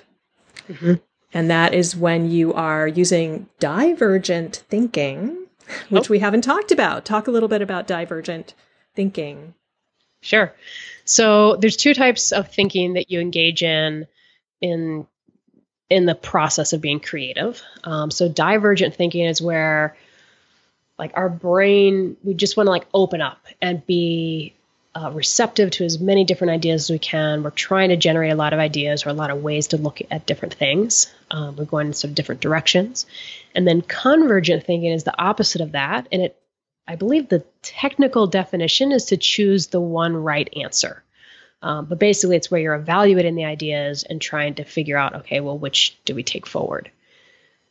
[0.69, 0.95] Mm-hmm.
[1.33, 5.45] And that is when you are using divergent thinking,
[5.89, 6.11] which oh.
[6.11, 7.05] we haven't talked about.
[7.05, 8.53] Talk a little bit about divergent
[8.95, 9.53] thinking.
[10.21, 10.53] Sure.
[11.05, 14.07] So there's two types of thinking that you engage in
[14.61, 15.07] in
[15.89, 17.61] in the process of being creative.
[17.83, 19.95] Um, so divergent thinking is where
[20.99, 24.53] like our brain we just want to like open up and be
[24.99, 27.41] uh, receptive to as many different ideas as we can.
[27.41, 30.01] We're trying to generate a lot of ideas or a lot of ways to look
[30.11, 31.13] at different things.
[31.31, 33.05] Um, we're going in of different directions.
[33.55, 36.35] And then convergent thinking is the opposite of that, and it
[36.87, 41.03] I believe the technical definition is to choose the one right answer.
[41.61, 45.39] Um, but basically, it's where you're evaluating the ideas and trying to figure out, okay,
[45.39, 46.89] well, which do we take forward?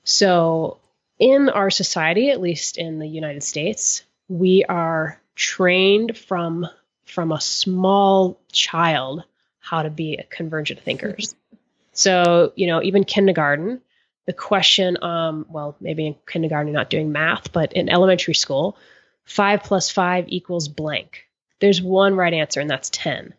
[0.05, 0.79] So,
[1.19, 6.69] in our society, at least in the United States, we are trained from
[7.09, 9.25] from a small child
[9.59, 11.35] how to be a convergent thinkers.
[11.93, 13.81] So, you know, even kindergarten,
[14.25, 18.77] the question, um, well, maybe in kindergarten you're not doing math, but in elementary school,
[19.25, 21.27] five plus five equals blank.
[21.59, 23.35] There's one right answer, and that's 10.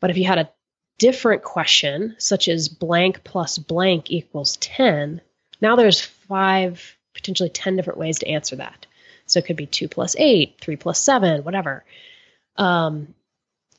[0.00, 0.50] But if you had a
[0.98, 5.20] different question, such as blank plus blank equals 10,
[5.60, 8.86] now there's five, potentially 10 different ways to answer that.
[9.26, 11.84] So it could be two plus eight, three plus seven, whatever.
[12.56, 13.14] Um,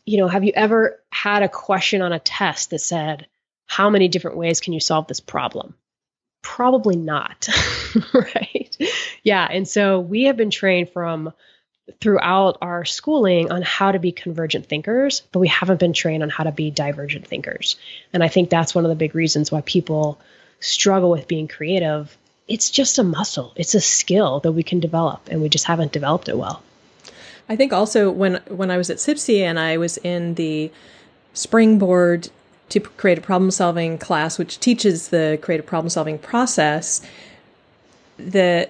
[0.06, 3.28] you know, have you ever had a question on a test that said,
[3.66, 5.76] how many different ways can you solve this problem?
[6.42, 7.48] Probably not,
[8.14, 8.78] right?
[9.24, 9.48] Yeah.
[9.50, 11.34] And so we have been trained from
[12.00, 16.30] throughout our schooling on how to be convergent thinkers, but we haven't been trained on
[16.30, 17.76] how to be divergent thinkers.
[18.14, 20.20] And I think that's one of the big reasons why people
[20.60, 22.16] struggle with being creative.
[22.48, 25.92] It's just a muscle, it's a skill that we can develop, and we just haven't
[25.92, 26.62] developed it well.
[27.50, 30.72] I think also when when I was at CPSI and I was in the
[31.34, 32.30] springboard
[32.70, 37.02] to creative problem solving class, which teaches the creative problem solving process,
[38.18, 38.70] the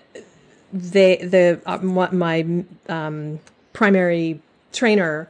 [0.72, 1.78] they the uh,
[2.12, 3.40] my um,
[3.74, 5.30] primary trainer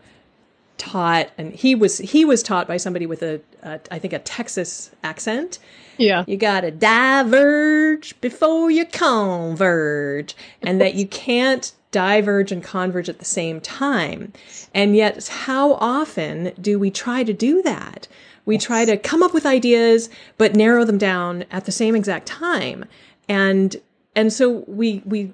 [0.84, 4.20] taught, and he was he was taught by somebody with a, a I think a
[4.20, 5.60] Texas accent.
[5.98, 13.08] Yeah, you got to diverge before you converge, and that you can't diverge and converge
[13.08, 14.34] at the same time.
[14.74, 18.08] And yet, how often do we try to do that?
[18.46, 18.64] We yes.
[18.66, 22.86] try to come up with ideas, but narrow them down at the same exact time.
[23.30, 23.76] And
[24.16, 25.32] and so we we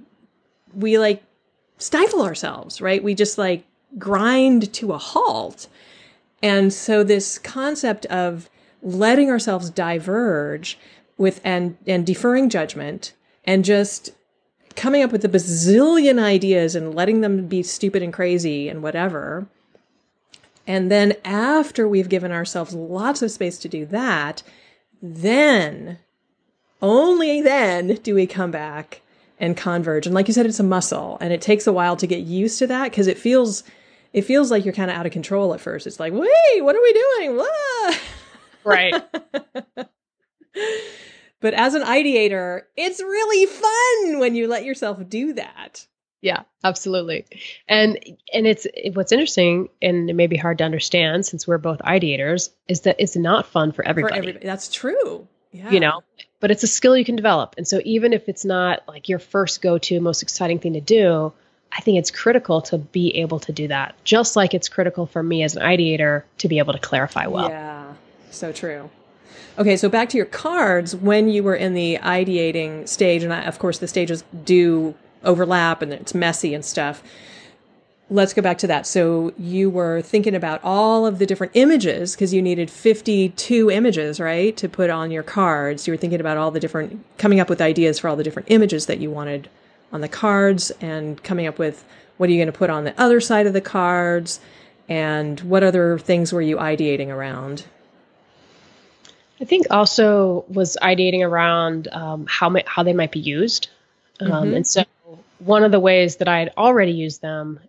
[0.75, 1.23] we like
[1.79, 3.03] stifle ourselves, right?
[3.03, 3.65] We just like
[3.97, 5.67] grind to a halt.
[6.41, 8.49] And so this concept of
[8.81, 10.77] letting ourselves diverge
[11.17, 13.13] with and and deferring judgment
[13.43, 14.11] and just
[14.75, 19.47] coming up with a bazillion ideas and letting them be stupid and crazy and whatever.
[20.65, 24.43] And then after we've given ourselves lots of space to do that,
[25.01, 25.97] then
[26.81, 29.01] only then do we come back
[29.39, 30.05] and converge.
[30.05, 32.59] And like you said, it's a muscle and it takes a while to get used
[32.59, 33.63] to that because it feels
[34.13, 35.85] it feels like you're kind of out of control at first.
[35.87, 37.45] It's like, wait, what are we doing?
[38.63, 38.93] Right.
[41.39, 45.87] but as an ideator, it's really fun when you let yourself do that.
[46.21, 47.25] Yeah, absolutely.
[47.67, 47.97] And
[48.33, 52.49] and it's what's interesting and it may be hard to understand since we're both ideators
[52.67, 54.13] is that it's not fun for everybody.
[54.13, 54.45] For everybody.
[54.45, 55.27] That's true.
[55.51, 55.71] Yeah.
[55.71, 56.01] You know,
[56.41, 57.55] but it's a skill you can develop.
[57.57, 61.33] And so even if it's not like your first go-to most exciting thing to do,
[61.71, 63.95] I think it's critical to be able to do that.
[64.03, 67.49] Just like it's critical for me as an ideator to be able to clarify well.
[67.49, 67.93] Yeah.
[68.31, 68.89] So true.
[69.57, 73.43] Okay, so back to your cards when you were in the ideating stage and I,
[73.43, 77.03] of course the stages do overlap and it's messy and stuff
[78.09, 78.87] let's go back to that.
[78.87, 84.19] So you were thinking about all of the different images because you needed 52 images,
[84.19, 85.87] right, to put on your cards.
[85.87, 88.49] You were thinking about all the different, coming up with ideas for all the different
[88.51, 89.49] images that you wanted
[89.91, 91.83] on the cards and coming up with
[92.17, 94.39] what are you going to put on the other side of the cards
[94.87, 97.65] and what other things were you ideating around?
[99.41, 103.69] I think also was ideating around um, how how they might be used,
[104.19, 104.53] um, mm-hmm.
[104.55, 104.83] and so
[105.39, 107.59] one of the ways that I had already used them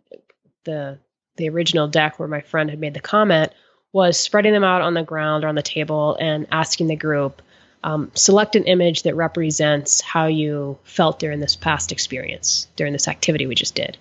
[0.64, 0.98] the
[1.36, 3.52] the original deck where my friend had made the comment
[3.92, 7.40] was spreading them out on the ground or on the table and asking the group
[7.82, 13.08] um, select an image that represents how you felt during this past experience during this
[13.08, 13.96] activity we just did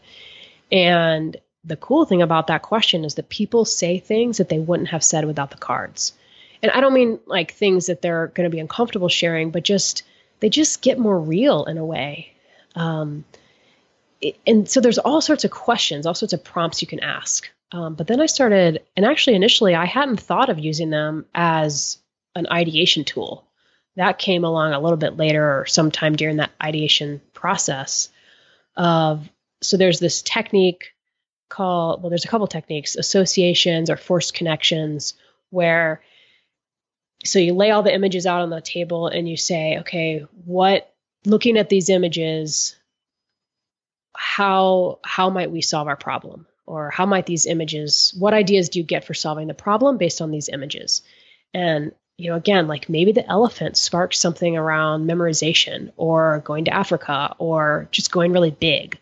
[0.71, 4.89] and the cool thing about that question is that people say things that they wouldn't
[4.89, 6.13] have said without the cards
[6.61, 10.03] and i don't mean like things that they're going to be uncomfortable sharing but just
[10.39, 12.33] they just get more real in a way
[12.75, 13.25] um,
[14.45, 17.49] and so there's all sorts of questions, all sorts of prompts you can ask.
[17.71, 21.99] Um, but then I started, and actually initially I hadn't thought of using them as
[22.35, 23.45] an ideation tool.
[23.99, 28.07] That came along a little bit later or sometime during that ideation process.
[28.77, 29.29] Of
[29.61, 30.93] so there's this technique
[31.49, 35.15] called well, there's a couple techniques, associations or forced connections,
[35.49, 36.01] where
[37.25, 40.93] so you lay all the images out on the table and you say, okay, what
[41.25, 42.77] looking at these images,
[44.15, 48.79] how how might we solve our problem or how might these images what ideas do
[48.79, 51.01] you get for solving the problem based on these images
[51.53, 56.73] and you know again like maybe the elephant sparked something around memorization or going to
[56.73, 58.99] africa or just going really big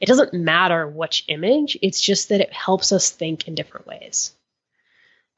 [0.00, 4.32] it doesn't matter which image, it's just that it helps us think in different ways.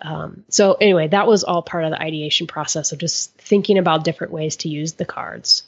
[0.03, 4.05] Um, so, anyway, that was all part of the ideation process of just thinking about
[4.05, 5.65] different ways to use the cards.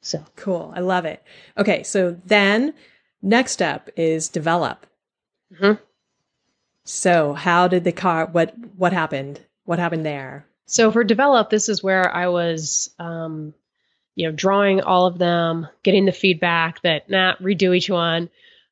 [0.00, 0.72] So cool.
[0.74, 1.22] I love it.
[1.56, 1.82] Okay.
[1.82, 2.72] So then
[3.20, 4.86] next step is develop.
[5.52, 5.82] Mm-hmm.
[6.84, 9.40] So how did the car, what, what happened?
[9.64, 10.46] What happened there?
[10.68, 13.54] So for develop, this is where I was, um,
[14.14, 18.28] you know, drawing all of them, getting the feedback that, nah, redo each one.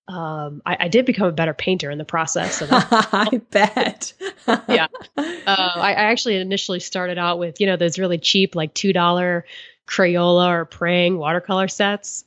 [0.07, 2.59] Um, I, I, did become a better painter in the process.
[2.59, 4.13] So I bet.
[4.69, 4.87] yeah.
[5.17, 9.43] Uh, I, I, actually initially started out with, you know, those really cheap, like $2
[9.89, 12.25] Crayola or Prang watercolor sets.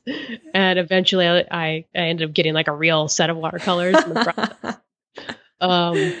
[0.52, 3.96] And eventually I, I, ended up getting like a real set of watercolors.
[5.60, 6.14] um,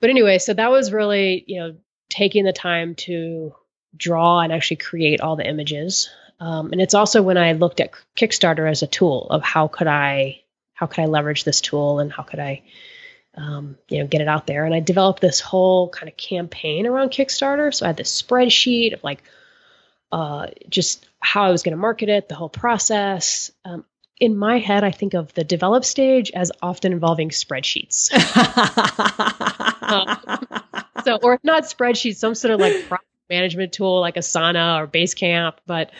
[0.00, 1.76] but anyway, so that was really, you know,
[2.08, 3.54] taking the time to
[3.96, 6.10] draw and actually create all the images.
[6.40, 9.86] Um, and it's also when I looked at Kickstarter as a tool of how could
[9.88, 10.42] I
[10.74, 12.62] how could I leverage this tool and how could I
[13.34, 14.64] um, you know get it out there.
[14.64, 17.74] And I developed this whole kind of campaign around Kickstarter.
[17.74, 19.22] So I had this spreadsheet of like
[20.12, 23.50] uh, just how I was going to market it, the whole process.
[23.64, 23.84] Um,
[24.20, 28.10] in my head, I think of the develop stage as often involving spreadsheets.
[31.08, 34.86] so, or if not spreadsheets, some sort of like project management tool like Asana or
[34.86, 35.54] Basecamp.
[35.66, 35.90] But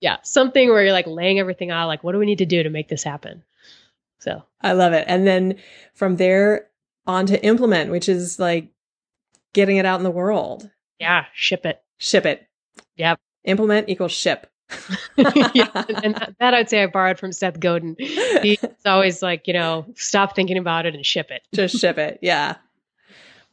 [0.00, 2.62] yeah, something where you're like laying everything out, like, what do we need to do
[2.62, 3.44] to make this happen?
[4.18, 5.04] So I love it.
[5.06, 5.58] And then
[5.94, 6.66] from there
[7.06, 8.68] on to implement, which is like
[9.52, 10.68] getting it out in the world.
[10.98, 11.80] Yeah, ship it.
[11.98, 12.46] Ship it.
[12.96, 13.20] Yep.
[13.44, 14.50] Implement equals ship.
[15.16, 15.70] yeah,
[16.02, 17.94] and that, that, I'd say I borrowed from Seth Godin.
[17.98, 21.42] He's always like, you know, stop thinking about it and ship it.
[21.54, 22.18] Just ship it.
[22.20, 22.56] Yeah.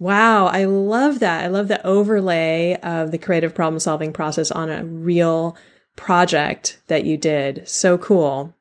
[0.03, 1.45] Wow, I love that.
[1.45, 5.55] I love the overlay of the creative problem solving process on a real
[5.95, 7.65] project that you did.
[7.69, 8.53] So cool.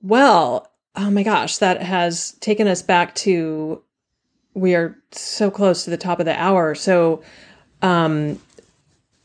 [0.00, 3.82] Well, oh my gosh, that has taken us back to
[4.54, 6.74] we are so close to the top of the hour.
[6.74, 7.22] So
[7.82, 8.40] um,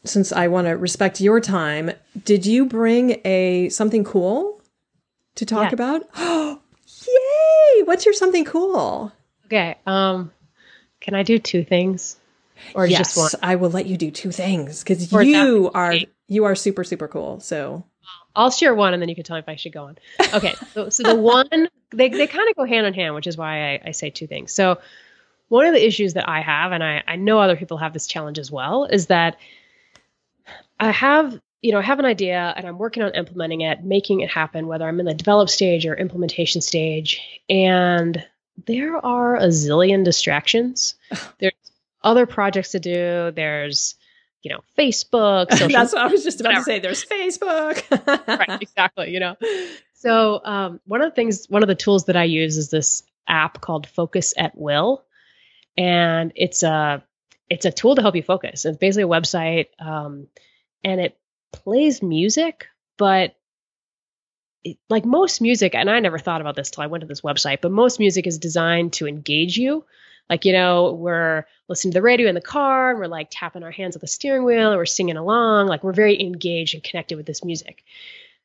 [0.03, 1.91] since I want to respect your time,
[2.25, 4.61] did you bring a something cool
[5.35, 6.01] to talk yeah.
[6.11, 6.59] about?
[7.07, 7.83] Yay!
[7.83, 9.11] What's your something cool?
[9.45, 9.77] Okay.
[9.85, 10.31] Um,
[10.99, 12.17] can I do two things,
[12.73, 13.29] or yes, just one?
[13.41, 15.95] I will let you do two things because you are
[16.27, 17.39] you are super super cool.
[17.39, 17.85] So
[18.35, 19.97] I'll share one, and then you can tell me if I should go on.
[20.33, 20.53] Okay.
[20.73, 23.73] so, so the one they they kind of go hand in hand, which is why
[23.73, 24.53] I, I say two things.
[24.53, 24.79] So
[25.49, 28.07] one of the issues that I have, and I, I know other people have this
[28.07, 29.37] challenge as well, is that
[30.79, 34.21] I have, you know, I have an idea and I'm working on implementing it, making
[34.21, 37.21] it happen, whether I'm in the develop stage or implementation stage.
[37.49, 38.23] And
[38.65, 40.95] there are a zillion distractions.
[41.39, 41.53] There's
[42.03, 43.31] other projects to do.
[43.35, 43.95] There's,
[44.43, 45.49] you know, Facebook.
[45.71, 46.65] That's what I was just about whatever.
[46.65, 46.79] to say.
[46.79, 48.27] There's Facebook.
[48.27, 49.11] right, exactly.
[49.11, 49.35] You know,
[49.93, 53.03] so um, one of the things, one of the tools that I use is this
[53.27, 55.03] app called Focus at Will
[55.77, 57.03] and it's a
[57.49, 58.65] it's a tool to help you focus.
[58.65, 60.27] It's basically a website, um,
[60.83, 61.17] and it
[61.51, 62.67] plays music,
[62.97, 63.35] but
[64.63, 67.21] it, like most music, and I never thought about this till I went to this
[67.21, 69.85] website, but most music is designed to engage you.
[70.29, 73.63] Like, you know, we're listening to the radio in the car and we're like tapping
[73.63, 75.67] our hands at the steering wheel or we're singing along.
[75.67, 77.83] Like, we're very engaged and connected with this music,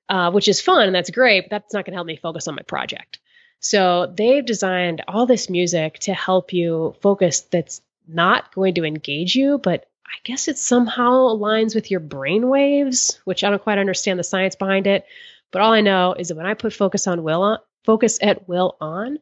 [0.08, 2.46] uh, which is fun and that's great, but that's not going to help me focus
[2.46, 3.18] on my project.
[3.58, 9.34] So they've designed all this music to help you focus that's not going to engage
[9.34, 13.78] you, but I guess it somehow aligns with your brain waves, which I don't quite
[13.78, 15.06] understand the science behind it.
[15.50, 18.48] But all I know is that when I put focus on will on, focus at
[18.48, 19.18] will on,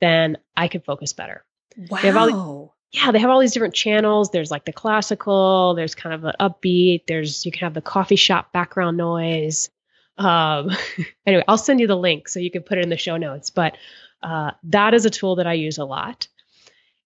[0.00, 1.44] then I can focus better.
[1.88, 2.72] Wow.
[2.92, 4.30] These, yeah, they have all these different channels.
[4.30, 8.16] There's like the classical, there's kind of an upbeat, there's you can have the coffee
[8.16, 9.70] shop background noise.
[10.18, 10.70] Um,
[11.26, 13.50] anyway, I'll send you the link so you can put it in the show notes.
[13.50, 13.76] But
[14.22, 16.28] uh, that is a tool that I use a lot.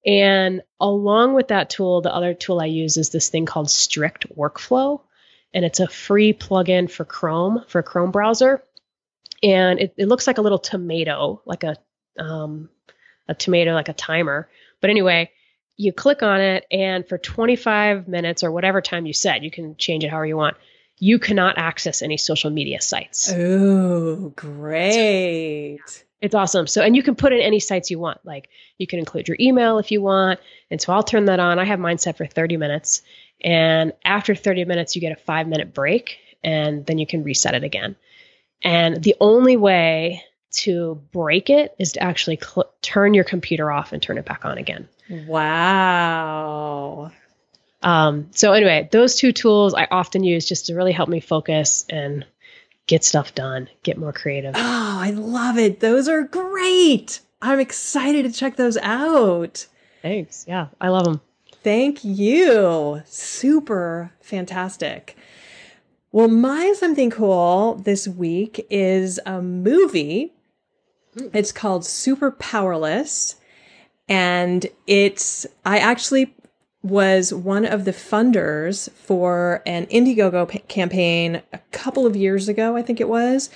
[0.06, 4.26] And along with that tool, the other tool I use is this thing called Strict
[4.36, 5.00] Workflow.
[5.52, 8.62] And it's a free plugin for Chrome, for Chrome browser.
[9.42, 11.76] And it, it looks like a little tomato, like a
[12.18, 12.70] um,
[13.28, 14.48] a tomato, like a timer.
[14.80, 15.30] But anyway,
[15.76, 19.76] you click on it, and for 25 minutes or whatever time you set, you can
[19.76, 20.56] change it however you want
[20.98, 23.30] you cannot access any social media sites.
[23.32, 26.04] Oh, great.
[26.20, 26.66] It's awesome.
[26.66, 28.24] So, and you can put in any sites you want.
[28.24, 28.48] Like
[28.78, 30.40] you can include your email if you want.
[30.70, 31.58] And so I'll turn that on.
[31.58, 33.02] I have mine set for 30 minutes.
[33.42, 37.54] And after 30 minutes, you get a five minute break and then you can reset
[37.54, 37.96] it again.
[38.62, 43.92] And the only way to break it is to actually cl- turn your computer off
[43.92, 44.88] and turn it back on again.
[45.10, 47.12] Wow.
[47.82, 51.84] Um, so anyway, those two tools I often use just to really help me focus
[51.90, 52.24] and
[52.86, 54.54] get stuff done, get more creative.
[54.56, 55.80] Oh, I love it.
[55.80, 57.20] Those are great.
[57.42, 59.66] I'm excited to check those out.
[60.02, 60.44] Thanks.
[60.48, 61.20] Yeah, I love them.
[61.62, 63.02] Thank you.
[63.06, 65.16] Super fantastic.
[66.12, 70.32] Well, my something cool this week is a movie.
[71.32, 73.36] It's called Super Powerless.
[74.08, 76.35] And it's, I actually
[76.86, 82.76] was one of the funders for an Indiegogo p- campaign a couple of years ago,
[82.76, 83.50] I think it was.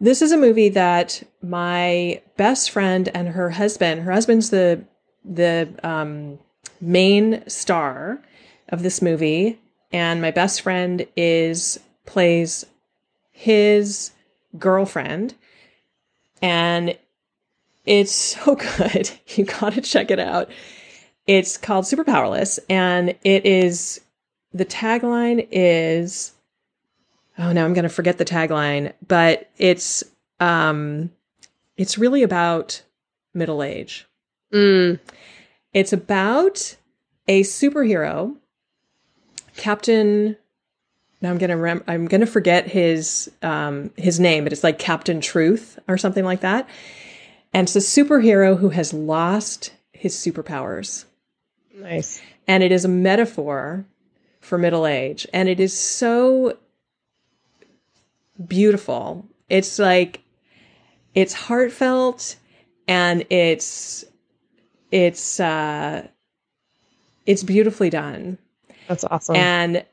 [0.00, 4.84] This is a movie that my best friend and her husband, her husband's the
[5.22, 6.38] the um,
[6.80, 8.22] main star
[8.70, 9.58] of this movie,
[9.92, 12.64] and my best friend is plays
[13.30, 14.12] his
[14.58, 15.34] girlfriend,
[16.40, 16.96] and
[17.84, 19.10] it's so good.
[19.26, 20.50] You gotta check it out.
[21.30, 24.00] It's called Super Powerless, and it is
[24.52, 26.32] the tagline is
[27.38, 30.02] oh now I'm gonna forget the tagline, but it's
[30.40, 31.12] um
[31.76, 32.82] it's really about
[33.32, 34.08] middle age.
[34.52, 34.98] Mm.
[35.72, 36.76] It's about
[37.28, 38.34] a superhero,
[39.56, 40.36] Captain.
[41.20, 45.20] Now I'm gonna rem- I'm gonna forget his um, his name, but it's like Captain
[45.20, 46.68] Truth or something like that.
[47.54, 51.04] And it's a superhero who has lost his superpowers,
[51.80, 52.20] Nice.
[52.46, 53.84] and it is a metaphor
[54.40, 56.56] for middle age, and it is so
[58.46, 59.26] beautiful.
[59.48, 60.22] It's like
[61.14, 62.36] it's heartfelt,
[62.88, 64.04] and it's
[64.90, 66.06] it's uh
[67.26, 68.38] it's beautifully done.
[68.88, 69.36] That's awesome.
[69.36, 69.84] And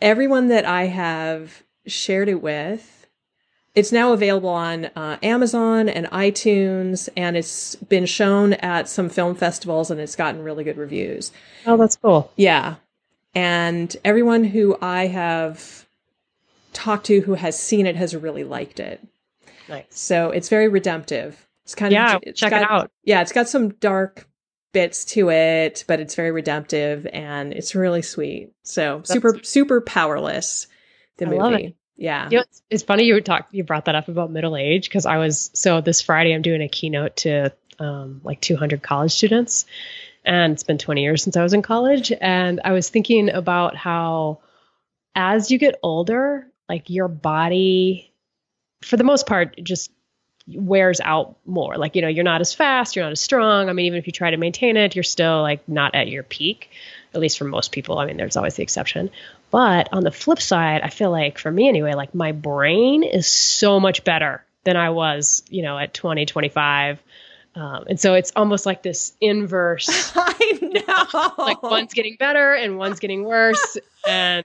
[0.00, 2.95] everyone that I have shared it with,
[3.76, 9.34] it's now available on uh, Amazon and iTunes, and it's been shown at some film
[9.36, 11.30] festivals, and it's gotten really good reviews.
[11.66, 12.32] oh, that's cool.
[12.36, 12.76] Yeah,
[13.34, 15.86] and everyone who I have
[16.72, 19.00] talked to who has seen it has really liked it.
[19.68, 19.84] Nice.
[19.90, 21.46] So it's very redemptive.
[21.64, 22.90] It's kind Yeah, of it's check got- it out.
[23.04, 24.28] yeah, it's got some dark
[24.72, 28.52] bits to it, but it's very redemptive and it's really sweet.
[28.62, 30.66] So super super powerless.
[31.16, 31.76] The I movie.
[31.96, 32.28] Yeah.
[32.30, 35.06] You know, it's, it's funny you talk you brought that up about middle age because
[35.06, 39.66] I was so this Friday I'm doing a keynote to um, like 200 college students,
[40.24, 43.76] and it's been 20 years since I was in college, and I was thinking about
[43.76, 44.40] how
[45.14, 48.12] as you get older, like your body,
[48.82, 49.90] for the most part, just
[50.46, 51.76] wears out more.
[51.76, 53.68] Like you know, you're not as fast, you're not as strong.
[53.68, 56.22] I mean, even if you try to maintain it, you're still like not at your
[56.22, 56.70] peak.
[57.14, 57.98] At least for most people.
[57.98, 59.10] I mean, there's always the exception.
[59.50, 63.26] But on the flip side, I feel like for me anyway, like my brain is
[63.26, 67.02] so much better than I was, you know, at 20, 25.
[67.54, 71.32] Um, and so it's almost like this inverse, I know.
[71.42, 73.78] like one's getting better and one's getting worse.
[74.06, 74.44] and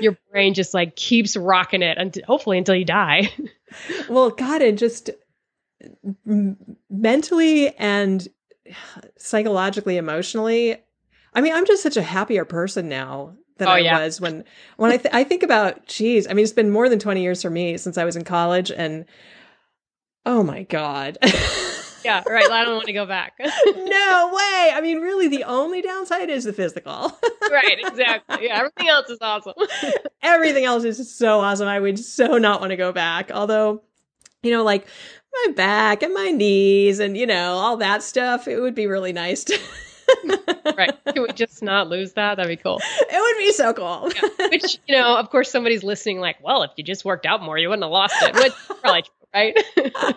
[0.00, 3.32] your brain just like keeps rocking it until hopefully until you die.
[4.08, 5.10] well, God, and just
[6.26, 8.26] m- mentally and
[9.16, 10.76] psychologically, emotionally.
[11.34, 14.00] I mean, I'm just such a happier person now than Oh, I yeah.
[14.04, 14.44] was when
[14.76, 15.86] when I th- I think about.
[15.86, 18.24] Geez, I mean, it's been more than 20 years for me since I was in
[18.24, 19.04] college, and
[20.26, 21.18] oh my God.
[22.04, 22.50] yeah, right.
[22.50, 23.34] I don't want to go back.
[23.38, 24.70] no way.
[24.74, 27.16] I mean, really, the only downside is the physical.
[27.50, 28.46] right, exactly.
[28.46, 29.54] Yeah, everything else is awesome.
[30.22, 31.68] Everything else is so awesome.
[31.68, 33.30] I would so not want to go back.
[33.32, 33.82] Although,
[34.42, 34.86] you know, like
[35.46, 39.12] my back and my knees and, you know, all that stuff, it would be really
[39.12, 39.58] nice to.
[40.76, 40.92] right.
[41.12, 42.36] Can we just not lose that?
[42.36, 42.80] That'd be cool.
[43.00, 44.10] It would be so cool.
[44.50, 47.58] Which, you know, of course, somebody's listening like, well, if you just worked out more,
[47.58, 48.34] you wouldn't have lost it.
[48.34, 49.56] Which probably true, right?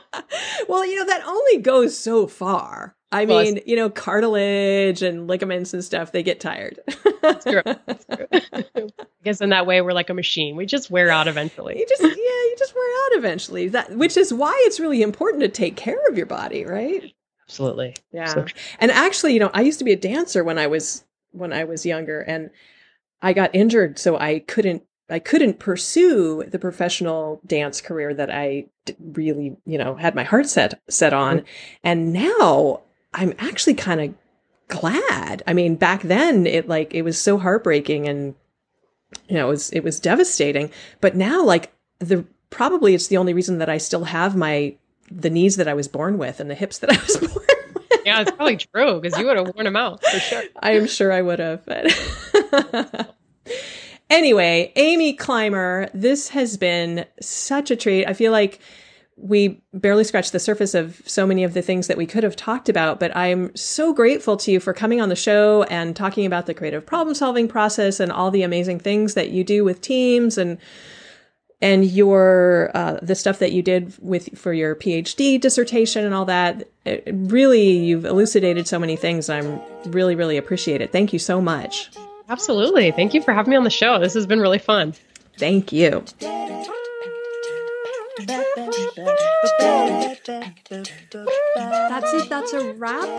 [0.70, 2.96] well, you know, that only goes so far.
[3.12, 6.80] I Well, mean, you know, cartilage and ligaments and stuff, they get tired.
[7.22, 7.62] That's true.
[7.86, 8.28] That's true.
[8.32, 8.94] I
[9.24, 10.56] guess in that way, we're like a machine.
[10.56, 11.78] We just wear out eventually.
[11.80, 13.70] you just yeah, you just wear out eventually.
[13.70, 17.14] That which is why it's really important to take care of your body, right?
[17.48, 17.96] Absolutely.
[18.12, 18.26] Yeah.
[18.26, 18.46] So
[18.80, 21.64] and actually, you know, I used to be a dancer when I was when I
[21.64, 22.50] was younger and
[23.22, 28.66] I got injured so I couldn't I couldn't pursue the professional dance career that I
[29.00, 31.40] really, you know, had my heart set set on.
[31.40, 31.48] Mm-hmm.
[31.84, 32.82] And now
[33.14, 34.14] I'm actually kind of
[34.68, 35.44] glad.
[35.46, 38.36] I mean, back then it like it was so heartbreaking and
[39.30, 40.72] you know, it was it was devastating,
[41.02, 44.76] but now like the probably it's the only reason that I still have my
[45.12, 48.02] the knees that I was born with and the hips that I was born with.
[48.06, 50.44] Yeah, it's probably true because you would have worn them out for sure.
[50.62, 51.66] I am sure I would have.
[51.66, 53.16] But
[54.10, 58.06] anyway, Amy Climer, this has been such a treat.
[58.06, 58.60] I feel like
[59.18, 62.36] we barely scratched the surface of so many of the things that we could have
[62.36, 66.26] talked about, but I'm so grateful to you for coming on the show and talking
[66.26, 69.80] about the creative problem solving process and all the amazing things that you do with
[69.82, 70.58] teams and
[71.66, 76.26] and your uh, the stuff that you did with for your PhD dissertation and all
[76.26, 76.70] that.
[76.86, 79.30] It, really, you've elucidated so many things.
[79.30, 80.92] I'm really, really appreciate it.
[80.92, 81.90] Thank you so much.
[82.30, 82.92] Absolutely.
[82.92, 83.98] Thank you for having me on the show.
[83.98, 84.94] This has been really fun.
[85.40, 86.04] Thank you.
[91.90, 92.30] That's it.
[92.30, 93.10] That's a wrap.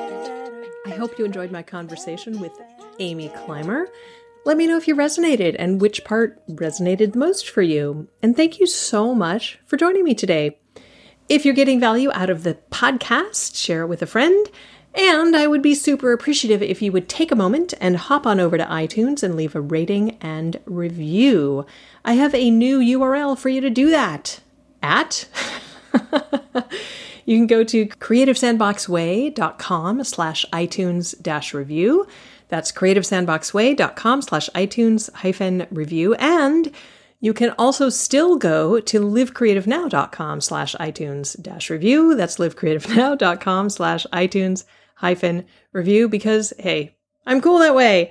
[0.87, 2.53] I hope you enjoyed my conversation with
[3.01, 3.87] Amy Climer.
[4.47, 8.07] Let me know if you resonated and which part resonated the most for you.
[8.23, 10.61] And thank you so much for joining me today.
[11.29, 14.47] If you're getting value out of the podcast, share it with a friend.
[14.95, 18.39] And I would be super appreciative if you would take a moment and hop on
[18.39, 21.67] over to iTunes and leave a rating and review.
[22.05, 24.39] I have a new URL for you to do that
[24.81, 25.27] at.
[27.25, 32.07] you can go to creativesandboxway.com slash iTunes dash review.
[32.49, 36.15] That's creativesandboxway.com slash iTunes hyphen review.
[36.15, 36.73] And
[37.21, 42.15] you can also still go to livecreativenow.com slash iTunes dash review.
[42.15, 44.65] That's livecreativenow.com slash iTunes
[44.97, 48.11] hyphen review because, hey, I'm cool that way.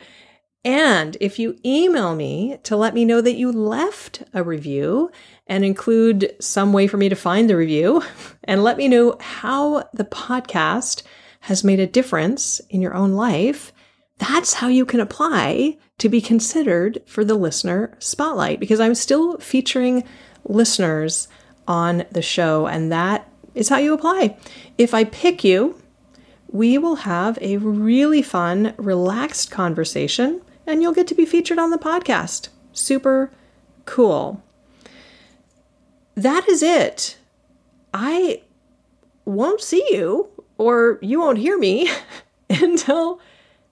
[0.65, 5.11] And if you email me to let me know that you left a review
[5.45, 8.03] and include some way for me to find the review
[8.43, 11.03] and let me know how the podcast
[11.41, 13.71] has made a difference in your own life,
[14.17, 19.37] that's how you can apply to be considered for the listener spotlight because I'm still
[19.37, 20.03] featuring
[20.45, 21.27] listeners
[21.67, 24.37] on the show, and that is how you apply.
[24.77, 25.81] If I pick you,
[26.47, 31.69] we will have a really fun, relaxed conversation, and you'll get to be featured on
[31.69, 32.49] the podcast.
[32.71, 33.31] Super
[33.85, 34.43] cool.
[36.15, 37.17] That is it.
[37.93, 38.41] I
[39.25, 41.89] won't see you, or you won't hear me
[42.49, 43.19] until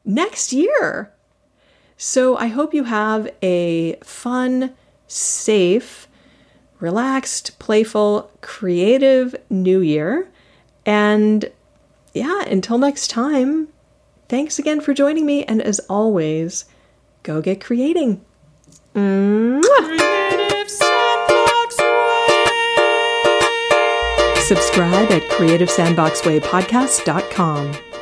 [0.05, 1.11] next year.
[1.97, 4.73] So I hope you have a fun,
[5.07, 6.07] safe,
[6.79, 10.29] relaxed, playful, creative new year.
[10.85, 11.49] And
[12.13, 13.69] yeah, until next time,
[14.27, 15.45] thanks again for joining me.
[15.45, 16.65] And as always,
[17.23, 18.19] go get creating.
[24.41, 27.92] Subscribe at creativesandboxwaypodcast.com.